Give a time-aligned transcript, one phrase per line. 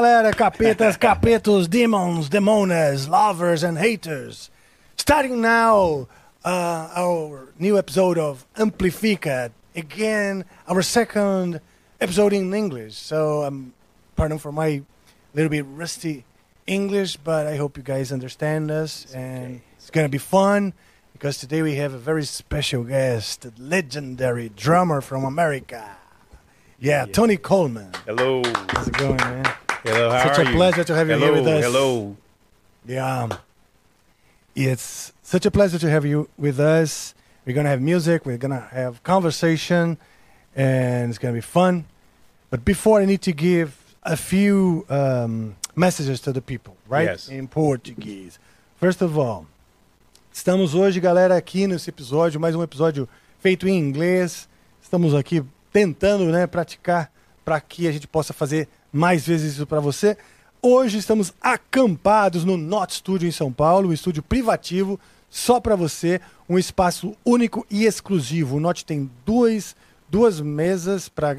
[0.00, 4.48] Galera, capetas, capetos, demons, demonas, lovers, and haters.
[4.96, 6.08] Starting now,
[6.42, 9.50] uh, our new episode of Amplifica.
[9.76, 11.60] Again, our second
[12.00, 12.94] episode in English.
[12.94, 13.74] So, um,
[14.16, 14.80] pardon for my
[15.34, 16.24] little bit rusty
[16.66, 19.06] English, but I hope you guys understand us.
[19.12, 20.72] and it's going to be fun
[21.12, 25.84] because today we have a very special guest, a legendary drummer from America.
[26.78, 27.92] Yeah, Tony Coleman.
[28.06, 28.40] Hello.
[28.70, 29.44] How's it going, man?
[29.82, 30.10] Hello.
[30.10, 30.56] How Such are a you?
[30.56, 31.64] pleasure to have you hello, here with us.
[31.64, 32.16] Hello.
[32.86, 33.28] Yeah.
[34.54, 37.14] It's such a pleasure to have you with us.
[37.46, 39.96] We're going to have music, we're going to have conversation,
[40.54, 41.86] and it's going to be fun.
[42.50, 47.08] But before, I need to give a few um, messages to the people, right?
[47.08, 47.28] Yes.
[47.30, 48.38] In Portuguese.
[48.76, 49.46] First of all,
[50.32, 53.08] estamos hoje, galera, aqui nesse episódio, mais um episódio
[53.38, 54.46] feito em inglês.
[54.82, 55.42] Estamos aqui
[55.72, 57.10] tentando né, praticar
[57.44, 60.16] para que a gente possa fazer mais vezes isso para você.
[60.62, 66.20] Hoje estamos acampados no Not Studio em São Paulo, um estúdio privativo só para você,
[66.48, 68.56] um espaço único e exclusivo.
[68.56, 69.76] O Not tem duas,
[70.08, 71.36] duas mesas para.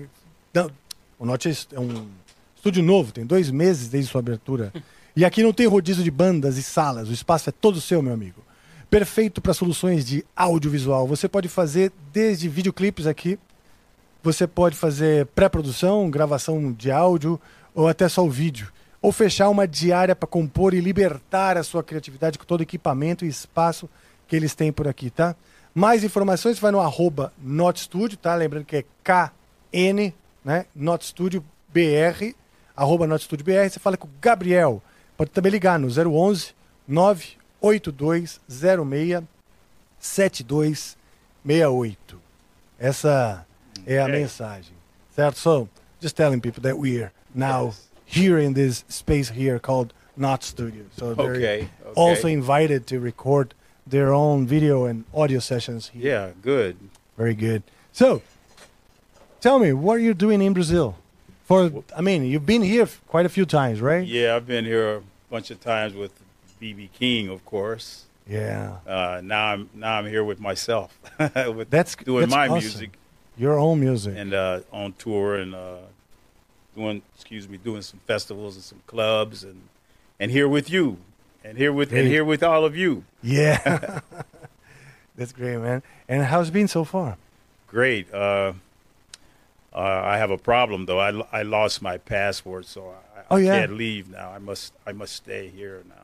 [1.19, 2.07] O Not é um
[2.55, 4.71] estúdio novo, tem dois meses desde sua abertura.
[5.13, 8.13] E aqui não tem rodízio de bandas e salas, o espaço é todo seu, meu
[8.13, 8.41] amigo.
[8.89, 11.05] Perfeito para soluções de audiovisual.
[11.05, 13.37] Você pode fazer desde videoclipes aqui,
[14.23, 17.39] você pode fazer pré-produção, gravação de áudio
[17.73, 18.71] ou até só o vídeo.
[19.01, 23.25] Ou fechar uma diária para compor e libertar a sua criatividade com todo o equipamento
[23.25, 23.89] e espaço
[24.27, 25.35] que eles têm por aqui, tá?
[25.73, 27.33] Mais informações vai no arroba
[28.21, 28.35] tá?
[28.35, 30.13] Lembrando que é KN,
[30.45, 30.67] né?
[30.75, 32.35] NotStudio BR,
[32.75, 33.69] arroba BR.
[33.69, 34.83] Você fala com o Gabriel.
[35.17, 36.53] Pode também ligar no 011
[36.87, 38.39] 98206
[39.99, 42.21] 7268.
[42.77, 43.47] Essa
[43.85, 44.11] é a Ok.
[44.13, 44.73] mensagem.
[45.15, 45.37] Certo?
[45.37, 45.67] So,
[45.99, 47.87] just telling people that we're now Yes.
[48.05, 50.83] here in this space here called Not Studio.
[50.97, 51.69] So they're Okay.
[51.85, 51.93] okay.
[51.95, 53.53] also invited to record
[53.87, 56.03] their own video and audio sessions here.
[56.03, 56.75] yeah, good.
[57.17, 57.63] Very good.
[57.91, 58.21] So,
[59.39, 60.95] tell me, what are you doing in Brazil?
[61.45, 64.05] For I mean, you've been here quite a few times, right?
[64.07, 66.11] Yeah, I've been here a bunch of times with
[66.61, 68.05] BB King, of course.
[68.27, 68.77] Yeah.
[68.87, 72.59] Uh, now I'm now I'm here with myself, with That's doing that's my awesome.
[72.59, 72.91] music
[73.41, 74.13] Your own music.
[74.15, 75.77] and uh, on tour and uh,
[76.75, 79.59] doing excuse me doing some festivals and some clubs and
[80.19, 80.97] and here with you
[81.43, 83.03] and here with and here with all of you.
[83.23, 84.01] yeah.
[85.17, 85.81] that's great, man.
[86.07, 87.17] And how's it been so far?
[87.67, 88.13] Great.
[88.13, 88.53] Uh,
[89.73, 89.77] uh,
[90.13, 90.99] I have a problem though.
[90.99, 93.59] I, I lost my passport, so I, Oh, I yeah?
[93.61, 94.29] can't leave now.
[94.29, 95.95] I must I must stay here now.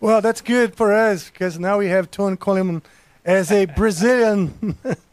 [0.00, 2.82] Well, that's good for us because now we have Tony Coleman
[3.24, 4.76] as a Brazilian.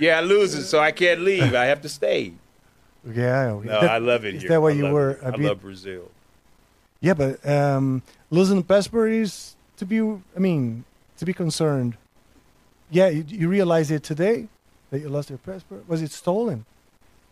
[0.00, 1.54] Yeah, I lose it, so I can't leave.
[1.54, 2.32] I have to stay.
[3.06, 3.46] yeah.
[3.46, 4.50] No, that- I love it is here.
[4.50, 5.20] that why I you were it.
[5.24, 6.10] I love Brazil.
[7.00, 10.00] Yeah, but um, losing the passport is to be.
[10.00, 10.84] I mean,
[11.18, 11.96] to be concerned.
[12.90, 14.48] Yeah, you, you realize it today
[14.90, 15.88] that you lost your passport.
[15.88, 16.64] Was it stolen?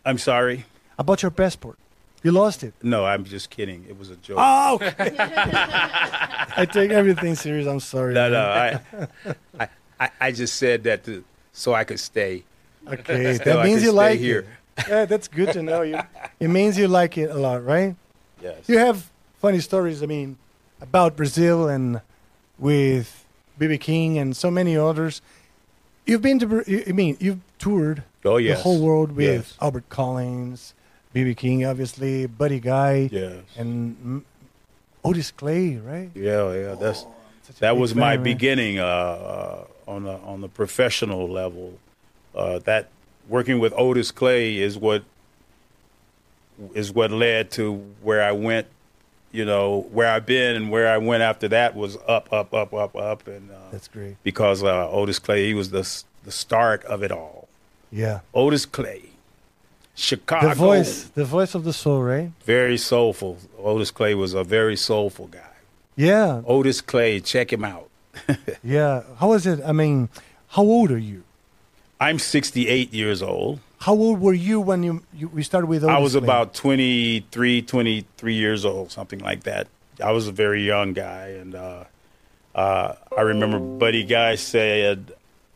[0.05, 0.65] I'm sorry.
[0.99, 1.77] About your passport,
[2.23, 2.73] you lost it.
[2.81, 3.85] No, I'm just kidding.
[3.89, 4.37] It was a joke.
[4.39, 5.15] Oh, okay.
[5.19, 7.67] I take everything serious.
[7.67, 8.13] I'm sorry.
[8.13, 8.81] no, man.
[8.93, 9.07] no.
[9.59, 12.43] I, I, I, I just said that to, so I could stay.
[12.93, 14.39] Okay, that means you like here.
[14.39, 14.45] it.
[14.87, 15.81] Yeah, that's good to know.
[15.81, 15.99] You,
[16.39, 17.95] it means you like it a lot, right?
[18.43, 18.69] Yes.
[18.69, 19.09] You have
[19.41, 20.03] funny stories.
[20.03, 20.37] I mean,
[20.81, 21.99] about Brazil and
[22.59, 23.25] with
[23.59, 25.21] BB King and so many others.
[26.05, 26.83] You've been to.
[26.87, 28.57] I mean, you've toured oh yes.
[28.57, 29.57] the whole world with Yes.
[29.59, 30.75] Albert Collins,
[31.15, 33.43] BB King, obviously, Buddy Guy, Yes.
[33.57, 34.23] and
[35.03, 36.11] Otis Clay, right?
[36.13, 36.75] Yeah, yeah.
[36.75, 37.03] That's
[37.49, 38.23] a that was my man.
[38.23, 41.79] beginning uh, uh, on the on the professional level.
[42.37, 42.87] Uh, that
[43.27, 45.03] working with Otis Clay is what
[46.73, 48.67] is what led to where I went.
[49.31, 52.73] You know where I've been and where I went after that was up, up, up,
[52.73, 54.15] up, up, and uh, That's great.
[54.23, 55.83] because uh, Otis Clay he was the
[56.23, 57.47] the start of it all.
[57.91, 58.19] Yeah.
[58.33, 59.01] Otis Clay,
[59.95, 62.31] Chicago, The voice, the voice of the soul, right?
[62.45, 63.37] very soulful.
[63.59, 65.39] Otis Clay was a very soulful guy.
[65.95, 66.41] Yeah.
[66.45, 67.89] Otis Clay, check him out.
[68.63, 69.03] Yeah.
[69.19, 69.59] How was it?
[69.65, 70.09] I mean,
[70.49, 71.23] how old are you?
[71.99, 73.59] I'm 68 years old.
[73.79, 75.83] How old were you when you, you we started with?
[75.83, 79.67] I was about 23, 23 years old, something like that.
[80.03, 81.83] I was a very young guy, and uh,
[82.53, 85.13] uh, I remember Buddy Guy said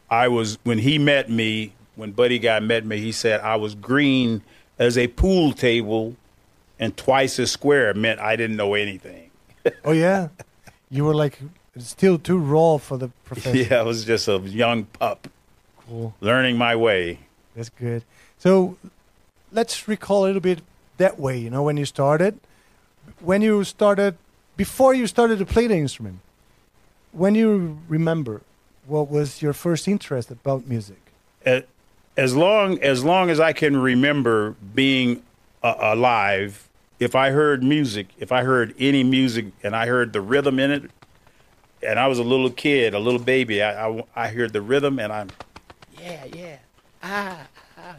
[0.09, 1.73] I was when he met me.
[1.95, 4.41] When Buddy Guy met me, he said I was green
[4.79, 6.15] as a pool table
[6.79, 7.89] and twice as square.
[7.89, 9.29] It meant I didn't know anything.
[9.85, 10.29] Oh yeah,
[10.89, 11.37] you were like
[11.77, 13.67] still too raw for the profession.
[13.69, 15.27] Yeah, I was just a young pup
[15.91, 16.13] Cool.
[16.21, 17.19] learning my way.
[17.53, 18.05] That's good.
[18.37, 18.77] So
[19.51, 20.61] let's recall a little bit
[20.95, 21.37] that way.
[21.37, 22.39] You know, when you started,
[23.19, 24.15] when you started,
[24.55, 26.19] before you started to play the instrument,
[27.11, 28.39] when you remember,
[28.87, 31.11] what was your first interest about music?
[32.15, 35.21] As long as long as I can remember being
[35.61, 40.21] uh, alive, if I heard music, if I heard any music, and I heard the
[40.21, 40.91] rhythm in it,
[41.83, 44.97] and I was a little kid, a little baby, I I, I heard the rhythm,
[44.97, 45.29] and I'm,
[46.01, 46.57] yeah, yeah,
[47.03, 47.95] ah, ah.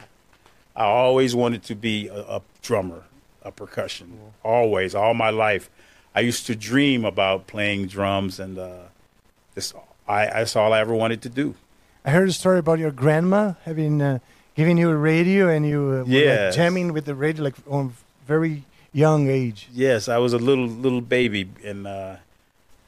[0.75, 3.03] I always wanted to be a, a drummer,
[3.43, 5.69] a percussion, always, all my life.
[6.15, 8.73] I used to dream about playing drums, and uh,
[9.55, 9.73] this,
[10.07, 11.55] I, that's all I ever wanted to do.
[12.05, 14.19] I heard a story about your grandma having uh,
[14.55, 17.93] giving you a radio and you uh, were like jamming with the radio like on
[18.27, 19.69] very young age.
[19.71, 22.17] Yes, I was a little little baby, and uh,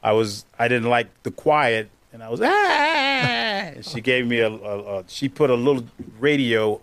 [0.02, 2.46] I was I didn't like the quiet, and I was ah.
[2.48, 5.84] and she gave me a, a, a she put a little
[6.18, 6.80] radio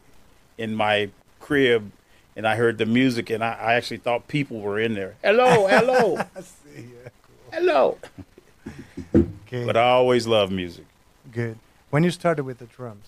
[0.59, 1.09] in my
[1.39, 1.91] crib,
[2.35, 5.15] and I heard the music, and I, I actually thought people were in there.
[5.23, 6.19] Hello, hello,
[7.51, 7.97] hello.
[9.15, 10.85] Okay, But I always loved music.
[11.31, 11.57] good.
[11.89, 13.07] When you started with the drums,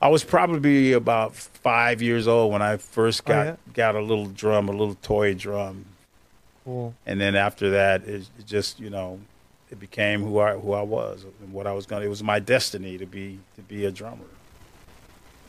[0.00, 3.56] I was probably about five years old when I first Oh, got yeah?
[3.74, 5.84] got a little drum, a little toy drum,
[6.64, 6.94] cool.
[7.04, 9.20] and then after that, it, it just you know,
[9.70, 12.00] it became who I who I was and what I was going.
[12.02, 14.24] to It was my destiny to be to be a drummer.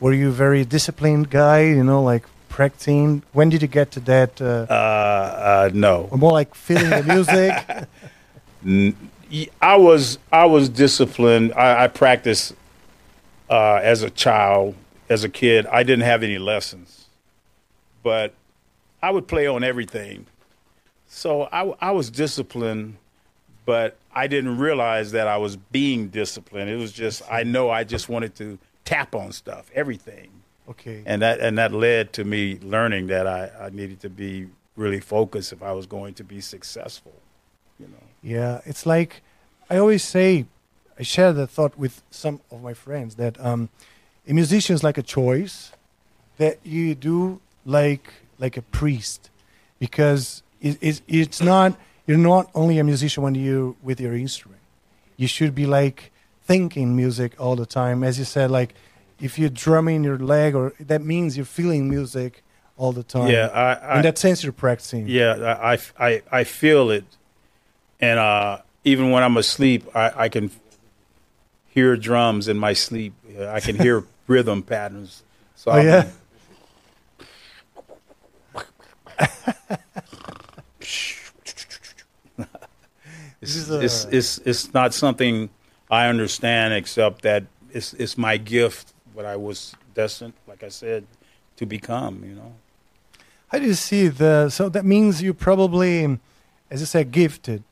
[0.00, 1.60] Were you a very disciplined guy?
[1.60, 3.22] You know, like practicing.
[3.32, 4.40] When did you get to that?
[4.40, 7.52] Uh, Uh, uh, no, or more like feeling the music.
[9.62, 11.52] I was I was disciplined.
[11.54, 12.54] I, I practiced
[13.48, 14.74] uh, as a child,
[15.08, 15.66] as a kid.
[15.66, 17.06] I didn't have any lessons,
[18.02, 18.34] but
[19.02, 20.26] I would play on everything.
[21.08, 22.96] So I, I was disciplined,
[23.70, 26.68] but I didn't realize that I was being disciplined.
[26.70, 30.28] It was just I know I just wanted to tap on stuff, everything,
[30.72, 31.02] Okay.
[31.06, 35.00] and that and that led to me learning that I, I needed to be really
[35.00, 37.14] focused if I was going to be successful.
[37.78, 38.04] You know.
[38.34, 39.22] Yeah, it's like
[39.72, 40.46] I always say,
[40.98, 43.68] I share that thought with some of my friends that um,
[44.26, 45.70] a musician is like a choice
[46.38, 48.06] that you do like
[48.44, 49.30] like a priest,
[49.78, 51.70] because it, it's it's not
[52.06, 54.60] you're not only a musician when you with your instrument.
[55.16, 56.10] You should be like
[56.44, 58.50] thinking music all the time, as you said.
[58.50, 58.74] Like
[59.20, 62.42] if you're drumming your leg, or that means you're feeling music
[62.76, 63.28] all the time.
[63.28, 65.06] Yeah, I, I in that sense, you're practicing.
[65.08, 67.04] Yeah, I, I, I feel it,
[68.00, 70.50] and uh, even when I'm asleep, I, I can
[71.68, 73.12] hear drums in my sleep.
[73.38, 75.22] I can hear rhythm patterns.
[75.56, 76.08] So Oh I'm- yeah.
[83.70, 85.50] It's, it's, it's not something
[85.90, 91.04] I understand, except that it's it's my gift, what I was destined, like I said,
[91.56, 92.22] to become.
[92.24, 92.52] You know.
[93.48, 94.48] How do you see the?
[94.50, 96.18] So that means you probably,
[96.70, 97.64] as you said, gifted.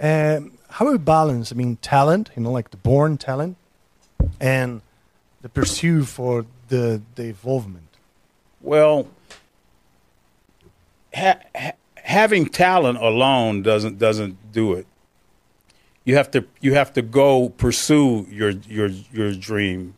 [0.00, 1.52] Um, how do you balance?
[1.52, 3.56] I mean, talent, you know, like the born talent,
[4.40, 4.82] and
[5.42, 7.88] the pursuit for the the evolvement.
[8.60, 9.06] Well,
[11.14, 14.86] ha- ha- having talent alone doesn't doesn't do it.
[16.10, 19.94] You have to you have to go pursue your your your dream,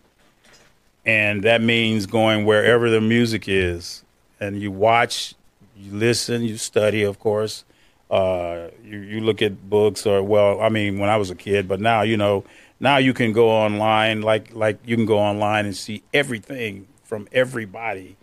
[1.07, 4.05] and that means going wherever the music is,
[4.39, 5.35] and you watch,
[5.75, 7.65] you listen, you study, of course.
[8.11, 11.67] Uh, you you look at books, or well, I mean, when I was a kid,
[11.67, 12.45] but now you know,
[12.79, 17.27] now you can go online, like like you can go online and see everything from
[17.33, 18.19] everybody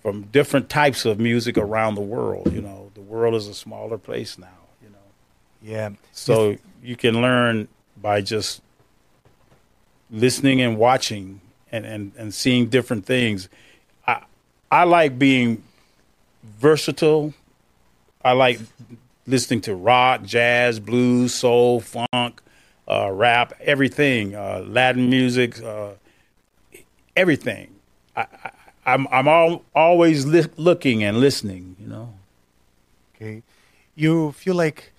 [0.00, 2.50] from different types of music around the world.
[2.50, 4.62] You know, the world is a smaller place now.
[4.82, 5.06] You know,
[5.60, 5.90] Yeah.
[6.12, 7.66] so you can learn
[8.00, 8.62] by just
[10.08, 11.40] listening and watching
[11.72, 13.48] and, and, and seeing different things.
[14.06, 14.22] I
[14.70, 15.64] I like being
[16.44, 17.34] versatile.
[18.24, 18.60] I like
[19.26, 22.40] listening to rock, jazz, blues, soul, funk,
[22.88, 25.90] uh, rap, everything, uh, Latin music, uh,
[27.16, 27.74] everything.
[28.14, 28.50] I, I,
[28.86, 31.74] I'm I'm all, always li- looking and listening.
[31.80, 32.14] You know.
[33.16, 33.42] Okay.
[33.96, 34.92] You feel like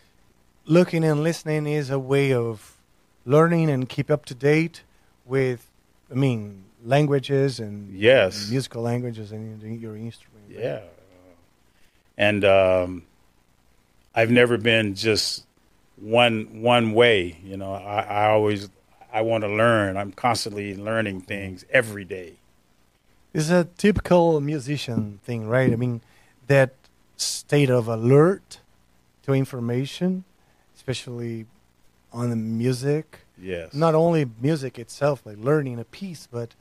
[0.67, 2.77] looking and listening is a way of
[3.25, 4.83] learning and keep up to date
[5.25, 5.65] with,
[6.12, 8.50] I mean, languages and Yes.
[8.50, 10.45] musical languages and your instrument.
[10.50, 10.81] Yeah.
[12.17, 13.03] And um,
[14.15, 15.45] I've never been just
[15.97, 17.38] one one way.
[17.43, 18.69] You know, I, I always
[19.13, 19.97] I want to learn.
[19.97, 22.33] I'm constantly learning things every day.
[23.33, 25.71] It's a typical musician thing, right?
[25.71, 26.01] I mean,
[26.47, 26.74] that
[27.17, 28.59] state of alert
[29.24, 30.24] to information,
[30.88, 31.46] especially
[32.13, 33.20] on the music.
[33.41, 33.74] Yes.
[33.74, 36.51] Not only music itself, like learning a piece, but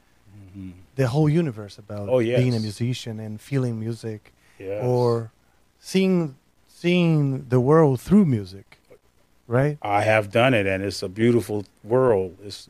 [0.96, 2.10] the whole universe about Mm-hmm.
[2.10, 2.40] Oh, yes.
[2.40, 4.82] being a musician and feeling music Yes.
[4.84, 5.30] or
[5.78, 6.36] seeing
[6.68, 8.78] seeing the world through music,
[9.46, 9.78] right?
[9.82, 12.36] I have done it, and it's a beautiful world.
[12.42, 12.68] It's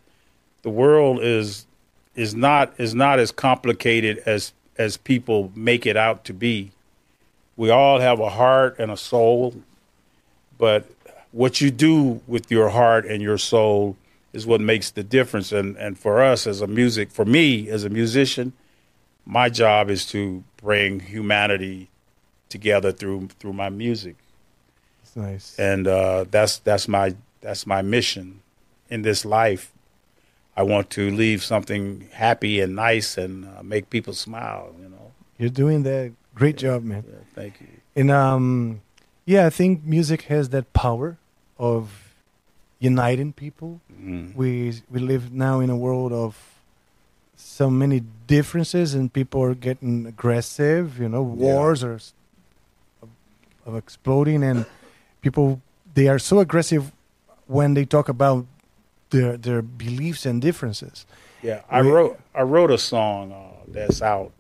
[0.62, 1.66] the world is
[2.14, 6.72] is not is not as complicated as as people make it out to be.
[7.56, 9.54] We all have a heart and a soul,
[10.58, 10.86] but
[11.36, 13.94] what you do with your heart and your soul
[14.32, 15.52] is what makes the difference.
[15.52, 18.52] And and for us as a music, for me as a musician,
[19.26, 21.88] my job is to bring humanity
[22.48, 24.16] together through through my music
[25.02, 25.58] It's nice.
[25.58, 28.40] and uh, that's that's my that's my mission
[28.88, 29.72] in this life.
[30.56, 34.74] I want to leave something happy and nice and uh, make people smile.
[34.80, 35.12] You know.
[35.38, 36.12] You're doing that.
[36.34, 37.04] Great job, man.
[37.06, 37.66] Yeah, thank you.
[37.94, 38.80] And um,
[39.26, 41.18] yeah, I think music has that power
[41.58, 41.90] of
[42.78, 43.80] uniting people.
[44.00, 44.34] Mm.
[44.34, 46.36] We we live now in a world of
[47.36, 50.98] so many differences, and people are getting aggressive.
[50.98, 52.12] You know, wars are s-
[53.02, 53.08] of,
[53.66, 54.66] of exploding, and
[55.22, 55.60] people
[55.94, 56.92] they are so aggressive
[57.46, 58.46] when they talk about
[59.10, 61.06] their their beliefs and differences.
[61.42, 63.36] Yeah, I We- wrote I wrote a song uh,
[63.68, 64.32] that's out,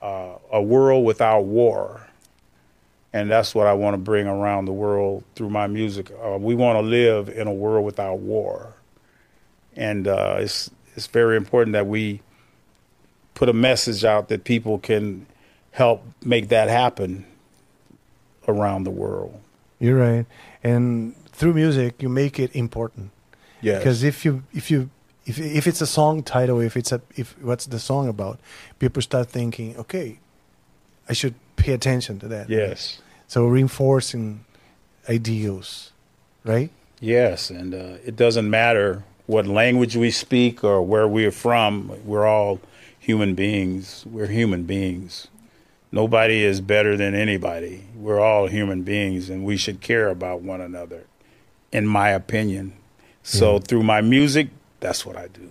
[0.00, 2.08] uh, "A World Without War,"
[3.12, 6.10] and that's what I want to bring around the world through my music.
[6.24, 8.74] Uh, we want to live in a world without war,
[9.76, 12.20] and uh, it's it's very important that we
[13.34, 15.26] put a message out that people can
[15.72, 17.24] help make that happen
[18.48, 19.38] around the world.
[19.78, 20.26] You're right,
[20.62, 23.10] and through music, you make it important.
[23.60, 23.78] Yes.
[23.78, 24.90] Because if you if you
[25.26, 28.40] if if it's a song title, if it's a if what's the song about,
[28.78, 30.18] people start thinking, okay,
[31.08, 32.48] I should pay attention to that.
[32.48, 33.01] yes.
[33.32, 34.44] So reinforcing
[35.08, 35.92] ideals,
[36.44, 36.70] right?
[37.00, 41.98] Yes, and uh, it doesn't matter what language we speak or where we're from.
[42.04, 42.60] We're all
[42.98, 44.04] human beings.
[44.04, 45.28] We're human beings.
[45.90, 47.86] Nobody is better than anybody.
[47.96, 51.06] We're all human beings, and we should care about one another,
[51.72, 52.74] in my opinion.
[53.22, 55.48] So through my music, that's what I do.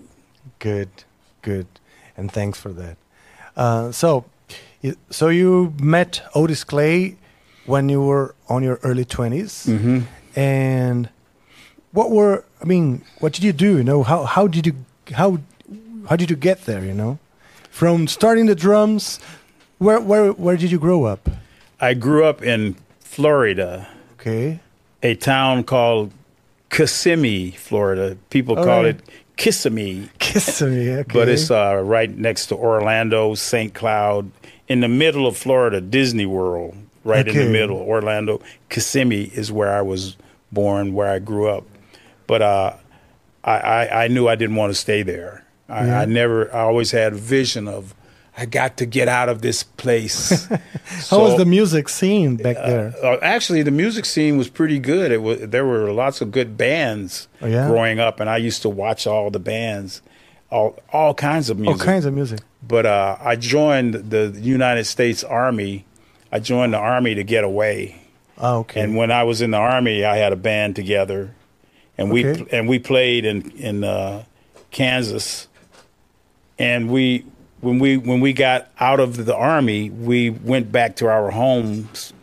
[0.60, 0.90] Good,
[1.42, 1.66] good,
[2.16, 2.98] and thanks for that.
[3.56, 4.26] Uh, so,
[5.10, 7.18] so you met Otis Clay
[7.66, 10.00] when you were on your early 20s Mm-hmm.
[10.40, 11.10] and
[11.92, 13.78] what were I mean, what did you do?
[13.78, 14.76] You know, how how did you
[15.14, 15.40] how
[16.10, 16.84] how did you get there?
[16.86, 17.20] You know,
[17.70, 19.20] from starting the drums,
[19.80, 21.30] where where where did you grow up?
[21.80, 23.88] I grew up in Florida,
[24.20, 24.60] Okay,
[25.04, 26.12] a town called
[26.70, 28.16] Kissimmee, Florida.
[28.30, 28.96] People All call right.
[28.96, 29.02] it
[29.36, 30.10] Kissimmee.
[30.20, 30.90] kissimmee.
[31.02, 33.74] Okay, but it's uh, right next to Orlando, St.
[33.74, 34.32] Cloud,
[34.68, 37.78] in the middle of Florida, Disney World, right in the middle.
[37.78, 40.18] Orlando, Kissimmee is where I was
[40.52, 41.64] born, where I grew up.
[42.28, 42.74] But uh,
[43.44, 45.46] I, I, I knew I didn't want to stay there.
[45.70, 46.02] I, Yeah.
[46.02, 47.96] I never, I always had a vision of,
[48.38, 50.46] I got to get out of this place.
[51.10, 52.94] how was the music scene back there?
[53.04, 55.12] Uh, actually, the music scene was pretty good.
[55.12, 57.68] It was there were lots of good bands Oh, yeah?
[57.68, 60.02] growing up, and I used to watch all the bands,
[60.50, 62.40] all all kinds of music, All kinds of music.
[62.66, 65.86] But uh, I joined the United States Army.
[66.32, 68.02] I joined the Army to get away.
[68.38, 68.82] Oh, okay.
[68.82, 71.36] And when I was in the Army, I had a band together,
[71.98, 74.24] and we and we played in in uh,
[74.72, 75.48] Kansas.
[76.58, 77.26] And we
[77.60, 82.14] when we when we got out of the Army, we went back to our homes,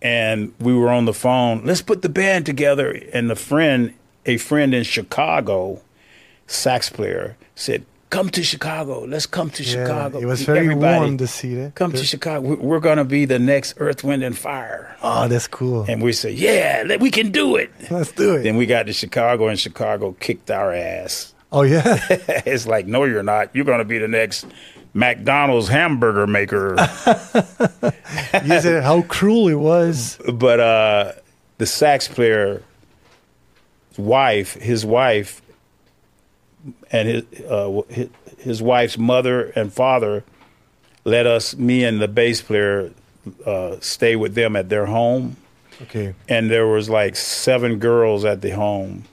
[0.00, 1.64] and we were on the phone.
[1.64, 2.90] Let's put the band together.
[3.12, 3.94] And the friend,
[4.26, 5.80] a friend in Chicago,
[6.46, 9.04] sax player, said, "Come to Chicago.
[9.04, 11.74] Let's come to yeah, Chicago." it was very Everybody, warm to see that.
[11.74, 12.40] Come to Chicago.
[12.48, 14.96] We- We're going to be the next Earth, Wind, and Fire.
[15.02, 15.84] Oh, that's cool.
[15.88, 17.70] And we said, yeah, we can do it.
[17.90, 18.42] Let's do it.
[18.44, 21.34] Then we got to Chicago, and Chicago kicked our ass.
[21.52, 21.82] oh yeah.
[22.46, 23.50] it's like, no, you're not.
[23.54, 24.46] You're going to be the next
[24.94, 26.76] McDonald's hamburger maker.
[28.44, 30.18] You said how cruel it was.
[30.32, 31.12] but uh,
[31.58, 32.62] the sax player
[33.96, 35.40] wife, his wife,
[36.90, 37.82] and his, uh,
[38.38, 40.24] his wife's mother and father
[41.04, 42.90] let us, me and the bass player,
[43.46, 45.36] uh, stay with them at their home.
[45.82, 46.14] Okay.
[46.28, 49.04] And there was like seven girls at the home,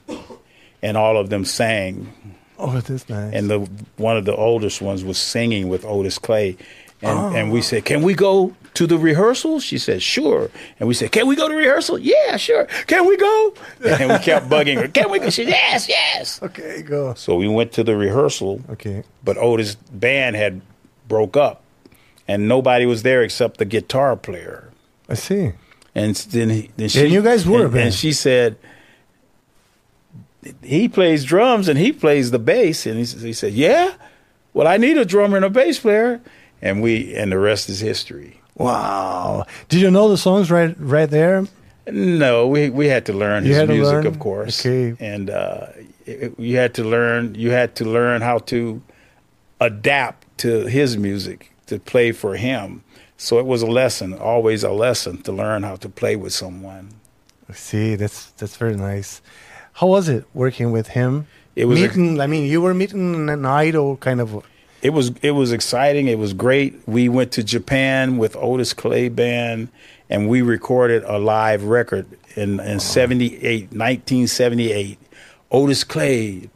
[0.82, 2.14] and all of them sang.
[2.58, 3.34] Oh, that's nice.
[3.34, 3.60] And the
[3.98, 6.58] one of the oldest ones was singing with Otis Clay,
[7.02, 10.50] and and we said, "Can we go to the rehearsal?" She said, "Sure."
[10.80, 12.66] And we said, "Can we go to rehearsal?" Yeah, sure.
[12.88, 13.54] Can we go?
[13.84, 14.88] And we kept bugging her.
[14.88, 15.30] Can we go?
[15.30, 17.14] She said, "Yes, yes." okay, go.
[17.16, 19.04] So we went to the rehearsal, Okay.
[19.24, 20.62] but oh, Otis' band had
[21.08, 21.62] broke up,
[22.28, 24.70] and nobody was there except the guitar player.
[25.10, 25.52] I see.
[25.94, 28.56] And then, then she, And you guys were and, and she said,
[30.64, 32.86] he plays drums and he plays the bass.
[32.86, 33.94] And he, he said, yeah,
[34.54, 36.22] well, I need a drummer and a bass player.
[36.62, 38.40] And we, and the rest is history.
[38.56, 39.46] Wow.
[39.70, 41.46] Did you know the songs right right there?
[41.88, 44.08] No, we we had to learn You his music, learn?
[44.08, 44.60] of course.
[44.66, 44.96] Okay.
[45.00, 45.68] And uh,
[46.06, 47.36] it, you had to learn.
[47.36, 48.82] You had to learn how to
[49.60, 52.84] adapt to his music to play for him.
[53.18, 56.96] So it was a lesson, always a lesson to learn how to play with someone.
[57.54, 57.96] See.
[57.96, 59.22] That's that's very nice.
[59.74, 61.28] How was it working with him?
[61.56, 62.20] It was meeting.
[62.20, 64.46] I mean, you were meeting an idol kind of.
[64.82, 66.08] It was it was exciting.
[66.08, 66.80] It was great.
[66.88, 69.70] We went to Japan with Otis Clay Band,
[70.10, 74.98] and we recorded a live record in in 78, 1978.
[75.52, 76.50] Otis Clay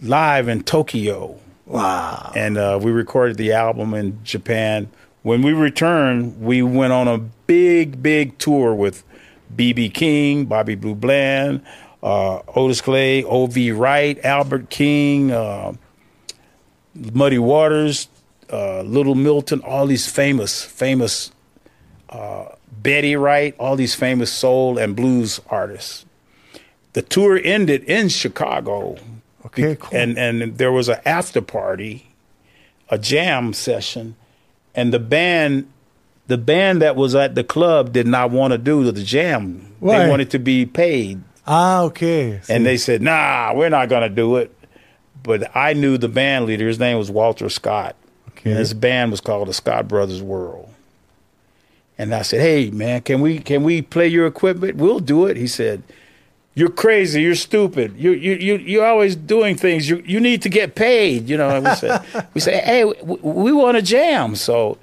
[0.00, 1.38] live in Tokyo.
[1.66, 2.32] Wow.
[2.34, 4.90] and uh, we recorded the album in Japan.
[5.22, 9.04] When we returned, we went on a big, big tour with
[9.54, 11.62] BB King, Bobby Blue Bland,
[12.02, 13.70] uh, Otis Clay, O.V.
[13.70, 15.74] Wright, Albert King, uh,
[16.94, 18.08] Muddy Waters,
[18.52, 21.30] uh, Little Milton, all these famous, famous
[22.08, 22.46] uh,
[22.82, 26.04] Betty Wright, all these famous soul and blues artists.
[26.92, 28.96] The tour ended in Chicago
[29.46, 29.76] Okay.
[29.76, 29.98] Cool.
[29.98, 32.06] and and there was an after party,
[32.88, 34.16] a jam session,
[34.74, 35.70] and the band,
[36.26, 39.74] the band that was at the club did not want to do the jam.
[39.80, 39.98] Why?
[39.98, 42.40] They wanted to be paid, ah, okay.
[42.48, 44.54] and they said, "Nah, we're not going to do it."
[45.22, 46.66] But I knew the band leader.
[46.66, 47.96] His name was Walter Scott.
[48.28, 48.50] Okay.
[48.50, 50.68] And his band was called the Scott Brothers World.
[51.98, 54.76] And I said, "Hey, man, can we can we play your equipment?
[54.76, 55.82] We'll do it." He said,
[56.54, 57.20] "You're crazy.
[57.20, 57.94] You're stupid.
[57.98, 59.90] You you you you're always doing things.
[59.90, 61.50] You you need to get paid." You know.
[61.50, 62.02] And we said,
[62.34, 64.78] "We said, hey, we, we want to jam." So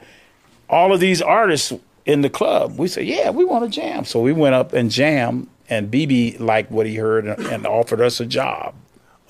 [0.70, 1.74] all of these artists
[2.06, 4.92] in the club, we said, "Yeah, we want to jam." So we went up and
[4.92, 8.76] jammed, and BB liked what he heard and, and offered us a job.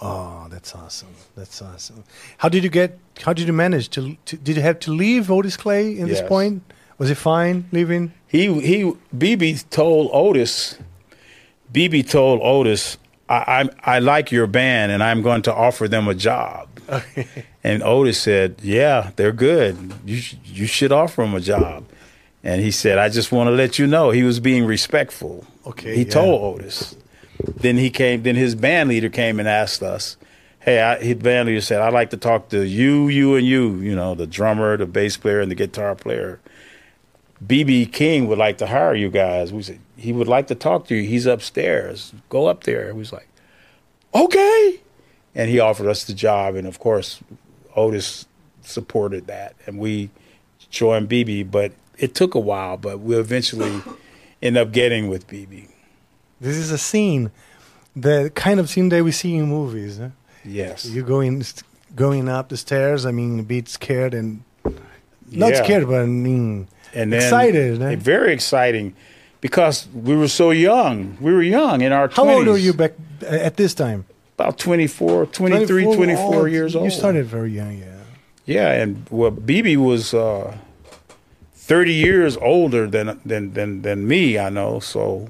[0.02, 1.16] Oh, that's awesome.
[1.36, 2.04] That's awesome.
[2.38, 2.98] How did you get?
[3.22, 4.16] How did you manage to?
[4.26, 6.62] to did you have to leave Otis Clay in this point?
[6.98, 8.12] Was it fine leaving?
[8.28, 10.78] he he BB told Otis
[11.74, 12.98] BB told Otis
[13.30, 16.68] I, I I like your band and I'm going to offer them a job.
[17.64, 19.94] and Otis said, "Yeah, they're good.
[20.06, 21.84] You sh- you should offer them a job."
[22.44, 25.46] And he said, "I just want to let you know." He was being respectful.
[25.66, 26.10] Okay, He yeah.
[26.12, 26.96] told Otis.
[27.44, 28.24] Then he came.
[28.24, 30.18] Then his band leader came and asked us,
[30.60, 33.76] "Hey," I, his band leader said, "I'd like to talk to you, you, and you.
[33.76, 36.40] You know, the drummer, the bass player, and the guitar player."
[37.46, 39.54] BB King would like to hire you guys.
[39.54, 41.08] We said he would like to talk to you.
[41.08, 42.14] He's upstairs.
[42.30, 42.94] Go up there.
[42.94, 43.28] We was like,
[44.14, 44.80] okay.
[45.36, 47.20] And he offered us the job, and of course,
[47.76, 48.26] Otis
[48.62, 50.10] supported that, and we
[50.70, 51.50] joined BB.
[51.52, 53.82] But it took a while, but we eventually
[54.42, 55.70] ended up getting with BB.
[56.40, 57.32] This is a scene,
[57.96, 59.98] the kind of scene that we see in movies.
[59.98, 60.10] Huh?
[60.46, 60.86] Yes.
[60.86, 61.44] You going
[61.96, 63.06] going up the stairs.
[63.06, 64.42] I mean, a bit scared and
[65.32, 65.64] not Yeah.
[65.64, 67.82] scared, but I mean and then excited.
[67.82, 67.96] eh?
[67.96, 68.94] Very exciting,
[69.42, 71.18] because we were so young.
[71.20, 72.36] We were young in our How 20s.
[72.36, 72.94] old are you back
[73.28, 74.06] at this time?
[74.40, 76.86] About 24, 23, 24 Oh, years old.
[76.86, 77.86] You started very young, yeah.
[78.46, 80.56] Yeah, and well, BB was uh,
[81.56, 84.38] thirty years older than than than than me.
[84.40, 85.30] I know, so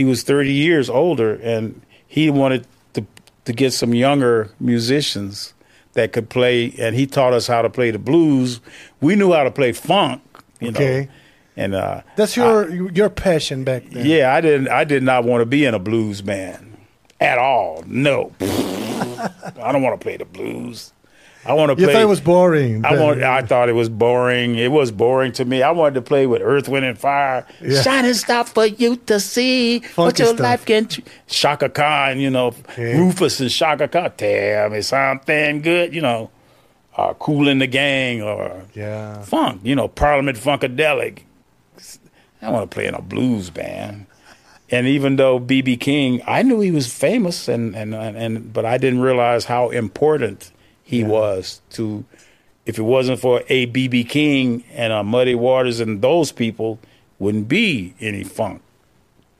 [0.00, 3.04] he was thirty years older, and he wanted to
[3.44, 5.52] to get some younger musicians
[5.92, 8.60] that could play, and he taught us how to play the blues.
[9.02, 10.22] We knew how to play funk,
[10.58, 10.80] you know.
[10.80, 11.08] Okay.
[11.54, 14.06] And uh, That's your your passion back then.
[14.06, 14.68] yeah, I didn't.
[14.68, 16.78] I did not want to be in a blues band
[17.20, 17.84] at all.
[17.86, 20.94] No, I don't want to play the blues.
[21.44, 21.94] I want to You play.
[21.94, 22.84] thought it was boring.
[22.84, 23.22] I want.
[23.22, 24.56] I thought it was boring.
[24.56, 25.62] It was boring to me.
[25.62, 27.46] I wanted to play with Earth, Wind, and Fire.
[27.62, 27.80] Yeah.
[27.80, 30.40] Shining star for you to see what Funky your stuff.
[30.40, 30.86] life can.
[30.88, 32.94] Tr- Chaka Khan, you know, Okay.
[32.98, 34.12] Rufus and Chaka Khan.
[34.18, 36.30] Tell me something good, you know.
[36.96, 39.22] uh, Kool and the Gang or Yeah.
[39.22, 41.20] funk, you know, Parliament Funkadelic.
[42.42, 44.04] I want to play in a blues band.
[44.70, 48.76] And even though BB King, I knew he was famous, and and and but I
[48.76, 50.52] didn't realize how important
[50.90, 52.04] he was to.
[52.66, 56.78] If it wasn't for a BB King and uh, Muddy Waters and those people,
[57.18, 58.60] wouldn't be any funk.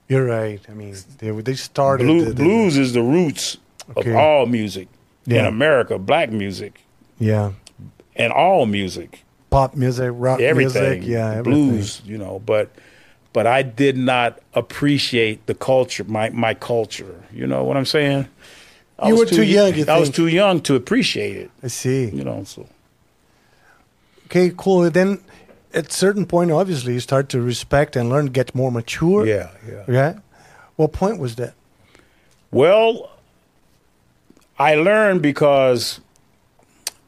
[0.09, 0.61] You're right.
[0.69, 3.59] I mean, they they started Blue, the- the- blues is the roots
[3.97, 4.11] Okay.
[4.11, 4.89] of all music
[5.27, 6.81] in America, black music
[7.19, 7.53] Yeah.
[8.17, 9.25] and all music.
[9.51, 11.69] Pop music, rock everything, music, yeah, everything.
[11.71, 12.41] blues, you know.
[12.45, 12.71] But
[13.33, 17.15] but I did not appreciate the culture, my my culture.
[17.33, 18.27] You know what I'm saying?
[19.01, 21.51] I You was were too young, you I was too young to appreciate it.
[21.63, 22.11] I see.
[22.11, 22.67] You know, so
[24.27, 24.89] Okay, cool.
[24.91, 25.21] Then
[25.75, 29.27] at certain point, obviously, you start to respect and learn, get more mature.
[29.27, 29.85] yeah, yeah.
[29.89, 30.19] Yeah.
[30.77, 31.55] What point was that?
[32.51, 33.11] Well,
[34.59, 36.01] I learned because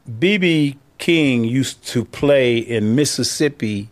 [0.09, 3.89] BB King used to play in Mississippi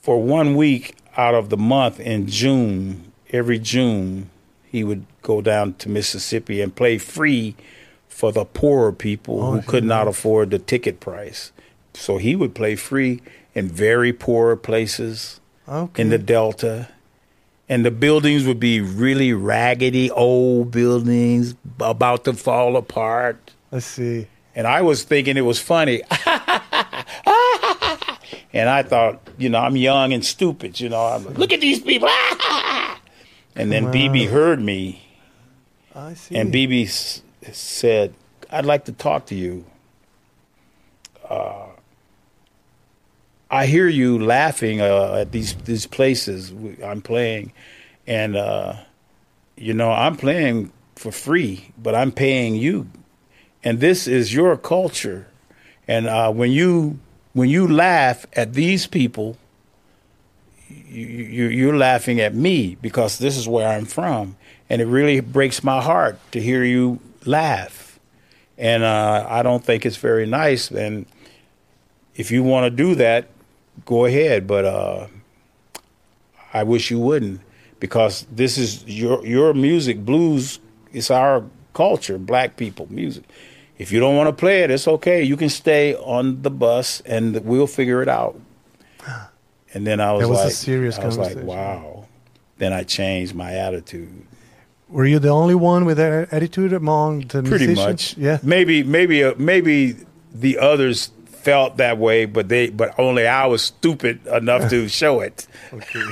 [0.00, 3.12] for one week out of the month in June.
[3.30, 4.30] Every June,
[4.70, 7.54] he would go down to Mississippi and play free
[8.08, 11.52] for the poorer people Oh, who could not afford the ticket price.
[11.94, 13.20] So he would play free
[13.54, 16.02] in very poor places Okay.
[16.02, 16.88] in the Delta.
[17.68, 23.52] And the buildings would be really raggedy, old buildings about to fall apart.
[23.70, 24.26] I see.
[24.54, 26.02] And I was thinking it was funny.
[28.52, 31.00] and I thought, you know, I'm young and stupid, you know.
[31.02, 32.08] I'm like, look at these people.
[33.56, 35.01] and then BB heard me,
[35.94, 36.36] I see.
[36.36, 38.14] and BB s- said,
[38.50, 39.64] I'd like to talk to you.
[41.28, 41.66] Uh,
[43.50, 46.52] I hear you laughing uh, at these these places
[46.82, 47.52] I'm playing,
[48.06, 48.76] and uh,
[49.56, 52.86] you know I'm playing for free, but I'm paying you,
[53.62, 55.26] and this is your culture,
[55.86, 56.98] and uh, when you
[57.34, 59.36] when you laugh at these people,
[60.68, 64.36] you, you you're laughing at me because this is where I'm from,
[64.68, 67.98] and it really breaks my heart to hear you laugh,
[68.58, 70.70] and uh, I don't think it's very nice.
[70.70, 71.06] And
[72.14, 73.28] if you want to do that,
[73.84, 75.06] go ahead, but uh,
[76.52, 77.40] I wish you wouldn't
[77.80, 80.04] because this is your your music.
[80.04, 80.60] Blues
[80.92, 81.44] It's our
[81.74, 83.24] culture, black people music.
[83.78, 85.22] If you don't want to play it, it's okay.
[85.22, 88.38] You can stay on the bus, and we'll figure it out.
[89.74, 92.06] And then I was, was a like, serious I was like, wow.
[92.58, 94.26] Then I changed my attitude.
[94.92, 97.76] Were you the only one with that attitude among the Pretty musicians?
[97.76, 98.16] much.
[98.18, 98.38] Yeah.
[98.42, 99.96] Maybe maybe uh, maybe
[100.34, 105.20] the others felt that way, but they but only I was stupid enough to show
[105.20, 105.46] it.
[105.72, 106.02] Okay,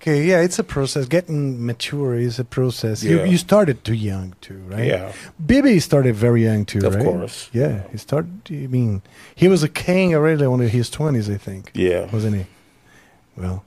[0.00, 0.24] okay.
[0.24, 1.06] yeah, it's a process.
[1.06, 3.02] Getting mature is a process.
[3.04, 3.24] You Yeah.
[3.24, 4.86] you started too young too, right?
[4.86, 5.12] Yeah.
[5.38, 7.04] BB started very young too, Of right?
[7.04, 7.50] course.
[7.52, 8.30] Yeah, he started.
[8.50, 9.02] I mean,
[9.34, 11.70] he was a king already in his twenties, I think.
[11.74, 12.10] Yeah.
[12.12, 12.46] wasn't he?
[13.36, 13.62] Well,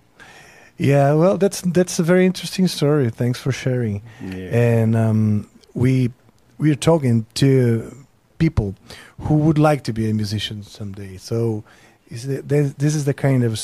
[0.78, 1.14] yeah.
[1.14, 3.10] Well, that's that's a very interesting story.
[3.10, 4.02] Thanks for sharing.
[4.22, 4.50] Yeah.
[4.52, 6.12] And um, we
[6.58, 7.96] we are talking to
[8.38, 8.76] people
[9.20, 11.18] who would like to be a musician someday.
[11.18, 11.64] So
[12.10, 13.60] is it, this is the kind of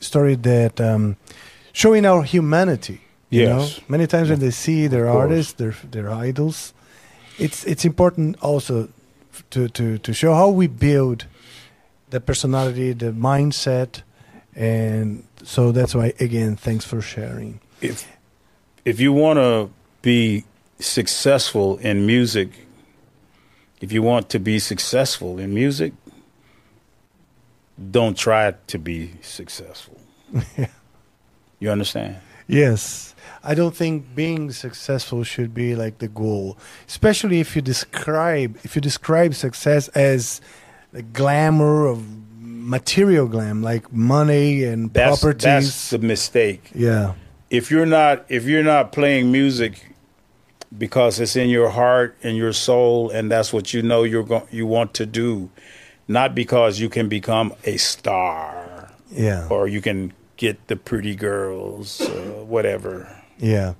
[0.00, 1.16] story that um,
[1.72, 3.00] showing our humanity.
[3.32, 3.78] You Yes.
[3.78, 6.74] know, many times when they see their artists, their their idols,
[7.38, 8.88] it's it's important also
[9.50, 11.26] to to to show how we build
[12.10, 14.02] the personality, the mindset,
[14.56, 17.60] and so that's why again, thanks for sharing.
[17.80, 18.06] if
[18.84, 19.70] if you want to
[20.02, 20.44] be
[20.78, 22.48] successful in music,
[23.80, 25.92] if you want to be successful in music,
[27.90, 29.98] don't try to be successful.
[31.60, 32.16] You understand?
[32.48, 33.14] Yes.
[33.44, 38.74] I don't think being successful should be like the goal, especially if you describe if
[38.74, 40.40] you describe success as
[40.92, 42.02] the glamour of
[42.70, 45.42] material glam, like money and That's properties.
[45.42, 46.70] that's the mistake.
[46.74, 47.14] yeah,
[47.50, 49.94] if you're not if you're not playing music
[50.78, 54.46] because it's in your heart and your soul and that's what you know you're going
[54.52, 55.50] you want to do
[56.06, 62.00] not because you can become a star yeah, or you can get the pretty girls
[62.00, 63.74] uh, whatever yeah.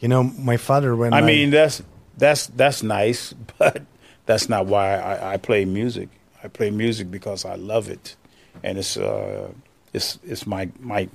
[0.00, 1.80] You know, my father when i mean that's
[2.18, 3.82] that's that's nice but
[4.26, 6.08] that's not why I, I play music
[6.42, 8.16] i play music because i love it
[8.62, 9.48] and it's uh
[9.92, 11.08] it's it's my my